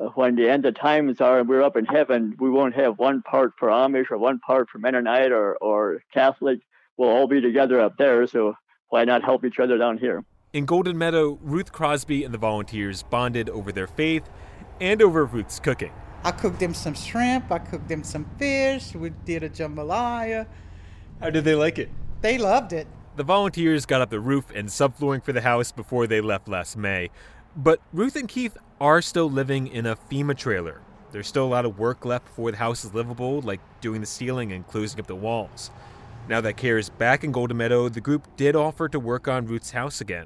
uh, 0.01 0.07
when 0.15 0.35
the 0.35 0.49
end 0.49 0.65
of 0.65 0.73
times 0.73 1.21
are 1.21 1.41
and 1.41 1.47
we're 1.47 1.61
up 1.61 1.77
in 1.77 1.85
heaven, 1.85 2.35
we 2.39 2.49
won't 2.49 2.73
have 2.73 2.97
one 2.97 3.21
part 3.21 3.51
for 3.59 3.69
Amish 3.69 4.09
or 4.09 4.17
one 4.17 4.39
part 4.39 4.69
for 4.71 4.79
Mennonite 4.79 5.31
or, 5.31 5.55
or 5.57 6.01
Catholic. 6.11 6.61
We'll 6.97 7.09
all 7.09 7.27
be 7.27 7.41
together 7.41 7.79
up 7.79 7.97
there, 7.99 8.25
so 8.25 8.55
why 8.89 9.05
not 9.05 9.23
help 9.23 9.45
each 9.45 9.59
other 9.59 9.77
down 9.77 9.97
here? 9.97 10.23
In 10.53 10.65
Golden 10.65 10.97
Meadow, 10.97 11.37
Ruth 11.41 11.71
Crosby 11.71 12.23
and 12.23 12.33
the 12.33 12.37
volunteers 12.37 13.03
bonded 13.03 13.49
over 13.49 13.71
their 13.71 13.87
faith 13.87 14.23
and 14.79 15.01
over 15.01 15.25
Ruth's 15.25 15.59
cooking. 15.59 15.91
I 16.23 16.31
cooked 16.31 16.59
them 16.59 16.73
some 16.73 16.93
shrimp, 16.93 17.51
I 17.51 17.59
cooked 17.59 17.87
them 17.87 18.03
some 18.03 18.25
fish, 18.39 18.95
we 18.95 19.11
did 19.25 19.43
a 19.43 19.49
jambalaya. 19.49 20.47
How 21.19 21.29
did 21.29 21.43
they 21.43 21.55
like 21.55 21.77
it? 21.77 21.89
They 22.21 22.37
loved 22.37 22.73
it. 22.73 22.87
The 23.15 23.23
volunteers 23.23 23.85
got 23.85 24.01
up 24.01 24.09
the 24.09 24.19
roof 24.19 24.45
and 24.53 24.67
subflooring 24.67 25.23
for 25.23 25.33
the 25.33 25.41
house 25.41 25.71
before 25.71 26.07
they 26.07 26.21
left 26.21 26.47
last 26.47 26.75
May. 26.77 27.09
But 27.55 27.79
Ruth 27.93 28.15
and 28.15 28.27
Keith 28.27 28.57
are 28.81 29.01
still 29.01 29.29
living 29.29 29.67
in 29.67 29.85
a 29.85 29.95
FEMA 29.95 30.35
trailer. 30.35 30.81
There's 31.11 31.27
still 31.27 31.45
a 31.45 31.47
lot 31.47 31.65
of 31.65 31.79
work 31.79 32.03
left 32.03 32.25
before 32.25 32.51
the 32.51 32.57
house 32.57 32.83
is 32.83 32.93
livable, 32.93 33.41
like 33.41 33.61
doing 33.79 34.01
the 34.01 34.07
ceiling 34.07 34.51
and 34.51 34.67
closing 34.67 34.99
up 34.99 35.07
the 35.07 35.15
walls. 35.15 35.71
Now 36.27 36.41
that 36.41 36.57
Care 36.57 36.79
is 36.79 36.89
back 36.89 37.23
in 37.23 37.31
Golden 37.31 37.57
Meadow, 37.57 37.87
the 37.87 38.01
group 38.01 38.35
did 38.35 38.55
offer 38.55 38.89
to 38.89 38.99
work 38.99 39.27
on 39.27 39.45
Ruth's 39.45 39.71
house 39.71 40.01
again. 40.01 40.25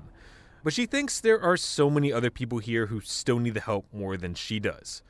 But 0.63 0.71
she 0.71 0.85
thinks 0.85 1.19
there 1.19 1.41
are 1.41 1.57
so 1.57 1.89
many 1.89 2.13
other 2.13 2.29
people 2.29 2.59
here 2.59 2.85
who 2.85 3.01
still 3.01 3.37
need 3.37 3.55
the 3.55 3.59
help 3.59 3.85
more 3.91 4.15
than 4.15 4.33
she 4.33 4.61
does. 4.61 5.03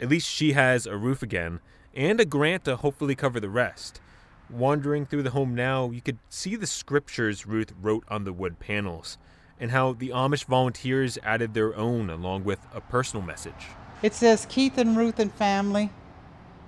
At 0.00 0.08
least 0.08 0.28
she 0.28 0.52
has 0.52 0.86
a 0.86 0.96
roof 0.96 1.20
again, 1.20 1.58
and 1.94 2.20
a 2.20 2.24
grant 2.24 2.64
to 2.64 2.76
hopefully 2.76 3.16
cover 3.16 3.40
the 3.40 3.48
rest. 3.48 4.00
Wandering 4.48 5.04
through 5.04 5.24
the 5.24 5.30
home 5.30 5.52
now, 5.52 5.90
you 5.90 6.00
could 6.00 6.18
see 6.28 6.54
the 6.54 6.66
scriptures 6.66 7.44
Ruth 7.44 7.72
wrote 7.82 8.04
on 8.08 8.22
the 8.22 8.32
wood 8.32 8.60
panels, 8.60 9.18
and 9.58 9.72
how 9.72 9.94
the 9.94 10.10
Amish 10.10 10.44
volunteers 10.44 11.18
added 11.24 11.54
their 11.54 11.74
own 11.74 12.08
along 12.08 12.44
with 12.44 12.60
a 12.72 12.80
personal 12.80 13.26
message. 13.26 13.66
It 14.00 14.14
says, 14.14 14.46
Keith 14.48 14.78
and 14.78 14.96
Ruth 14.96 15.18
and 15.18 15.32
family, 15.32 15.90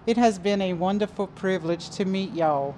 it 0.04 0.16
has 0.16 0.40
been 0.40 0.62
a 0.62 0.72
wonderful 0.72 1.28
privilege 1.28 1.90
to 1.90 2.04
meet 2.04 2.32
y'all. 2.32 2.74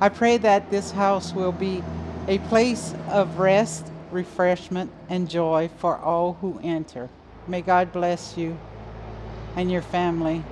I 0.00 0.08
pray 0.08 0.38
that 0.38 0.70
this 0.70 0.90
house 0.90 1.32
will 1.32 1.52
be 1.52 1.82
a 2.28 2.38
place 2.38 2.94
of 3.08 3.38
rest, 3.38 3.86
refreshment, 4.10 4.90
and 5.08 5.28
joy 5.28 5.70
for 5.78 5.96
all 5.96 6.34
who 6.34 6.60
enter. 6.62 7.08
May 7.46 7.62
God 7.62 7.92
bless 7.92 8.36
you 8.36 8.58
and 9.56 9.70
your 9.70 9.82
family 9.82 10.42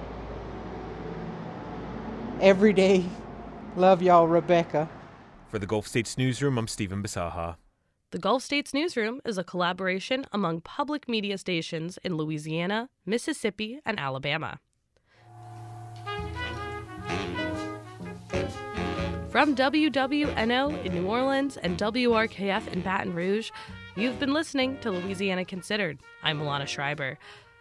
every 2.41 2.73
day 2.73 3.05
Love 3.79 4.03
y'all, 4.03 4.27
Rebecca. 4.27 4.89
For 5.51 5.61
the 5.61 5.67
Gulf 5.67 5.87
States 5.87 6.19
Newsroom, 6.19 6.59
I'm 6.59 6.67
Stephen 6.67 7.01
Bisaha. 7.01 7.57
The 8.11 8.19
Gulf 8.19 8.43
States 8.43 8.75
Newsroom 8.75 9.21
is 9.25 9.39
a 9.39 9.45
collaboration 9.45 10.27
among 10.33 10.63
public 10.63 11.09
media 11.09 11.39
stations 11.39 11.97
in 12.03 12.17
Louisiana, 12.17 12.89
Mississippi, 13.07 13.79
and 13.87 14.01
Alabama. 14.01 14.59
From 19.31 19.55
WWNO 19.55 20.87
in 20.87 20.95
New 20.95 21.07
Orleans 21.07 21.59
and 21.59 21.77
WRKF 21.77 22.67
in 22.69 22.81
Baton 22.81 23.13
Rouge, 23.13 23.51
you've 23.95 24.19
been 24.19 24.33
listening 24.33 24.79
to 24.81 24.91
Louisiana 24.91 25.45
Considered. 25.45 25.99
I'm 26.23 26.41
Alana 26.41 26.67
Schreiber. 26.67 27.19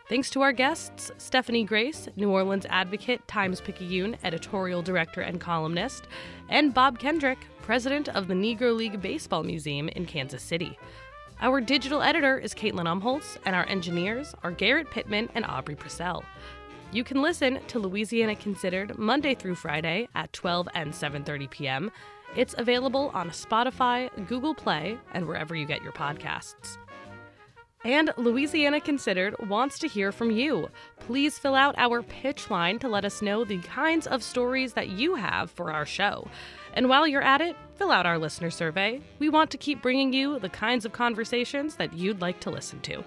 Thanks 0.08 0.30
to 0.30 0.42
our 0.44 0.54
guests, 0.54 1.12
Stephanie 1.18 1.66
Grace, 1.66 2.08
New 2.16 2.30
Orleans 2.30 2.66
advocate, 2.70 3.28
Times 3.28 3.60
Picayune 3.60 4.16
editorial 4.24 4.82
director 4.82 5.20
and 5.20 5.42
columnist, 5.42 6.08
and 6.48 6.74
Bob 6.74 7.00
Kendrick, 7.00 7.40
president 7.62 8.08
of 8.08 8.30
the 8.30 8.34
Negro 8.34 8.74
League 8.74 9.02
Baseball 9.02 9.44
Museum 9.44 9.90
in 9.90 10.06
Kansas 10.06 10.42
City. 10.42 10.80
Our 11.42 11.60
digital 11.60 12.02
editor 12.02 12.40
is 12.40 12.54
Caitlin 12.54 12.88
Umholtz, 12.88 13.38
and 13.46 13.54
our 13.54 13.68
engineers 13.68 14.34
are 14.42 14.52
Garrett 14.52 14.90
Pittman 14.90 15.28
and 15.36 15.44
Aubrey 15.44 15.76
Purcell. 15.76 16.24
You 16.94 17.04
can 17.04 17.22
listen 17.22 17.60
to 17.68 17.80
Louisiana 17.80 18.36
Considered 18.36 18.98
Monday 18.98 19.36
through 19.36 19.56
Friday 19.56 20.08
at 20.16 20.32
12 20.32 20.70
and 20.74 20.94
7:30 20.94 21.50
p.m. 21.50 21.92
It's 22.34 22.56
available 22.58 23.12
on 23.14 23.30
Spotify, 23.30 24.10
Google 24.28 24.56
Play, 24.56 24.98
and 25.14 25.28
wherever 25.28 25.54
you 25.54 25.66
get 25.66 25.84
your 25.84 25.92
podcasts. 25.92 26.78
And 27.84 28.12
Louisiana 28.18 28.80
Considered 28.80 29.36
wants 29.50 29.80
to 29.80 29.88
hear 29.88 30.14
from 30.14 30.32
you. 30.32 30.70
Please 31.00 31.38
fill 31.38 31.56
out 31.56 31.76
our 31.78 32.02
pitch 32.02 32.50
line 32.50 32.80
to 32.80 32.88
let 32.88 33.04
us 33.04 33.22
know 33.22 33.44
the 33.44 33.60
kinds 33.60 34.08
of 34.08 34.24
stories 34.24 34.74
that 34.74 34.88
you 34.90 35.16
have 35.16 35.52
for 35.52 35.72
our 35.72 35.86
show. 35.86 36.28
And 36.74 36.88
while 36.88 37.06
you're 37.06 37.22
at 37.22 37.42
it, 37.42 37.56
fill 37.76 37.92
out 37.92 38.06
our 38.06 38.18
listener 38.18 38.50
survey. 38.50 39.02
We 39.20 39.30
want 39.30 39.52
to 39.52 39.58
keep 39.58 39.82
bringing 39.82 40.14
you 40.14 40.40
the 40.40 40.50
kinds 40.50 40.86
of 40.86 40.94
conversations 40.94 41.76
that 41.76 41.94
you'd 41.94 42.22
like 42.22 42.40
to 42.42 42.50
listen 42.50 42.80
to. 42.82 43.04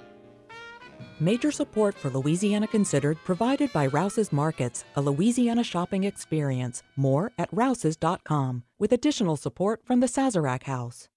Major 1.20 1.52
support 1.52 1.94
for 1.94 2.08
Louisiana 2.08 2.66
Considered 2.66 3.18
provided 3.24 3.70
by 3.74 3.88
Rouse's 3.88 4.32
Markets, 4.32 4.84
a 4.96 5.02
Louisiana 5.02 5.62
shopping 5.62 6.04
experience. 6.04 6.82
More 6.96 7.32
at 7.36 7.52
rouses.com, 7.52 8.62
with 8.78 8.92
additional 8.92 9.36
support 9.36 9.82
from 9.84 10.00
the 10.00 10.06
Sazerac 10.06 10.62
House. 10.62 11.09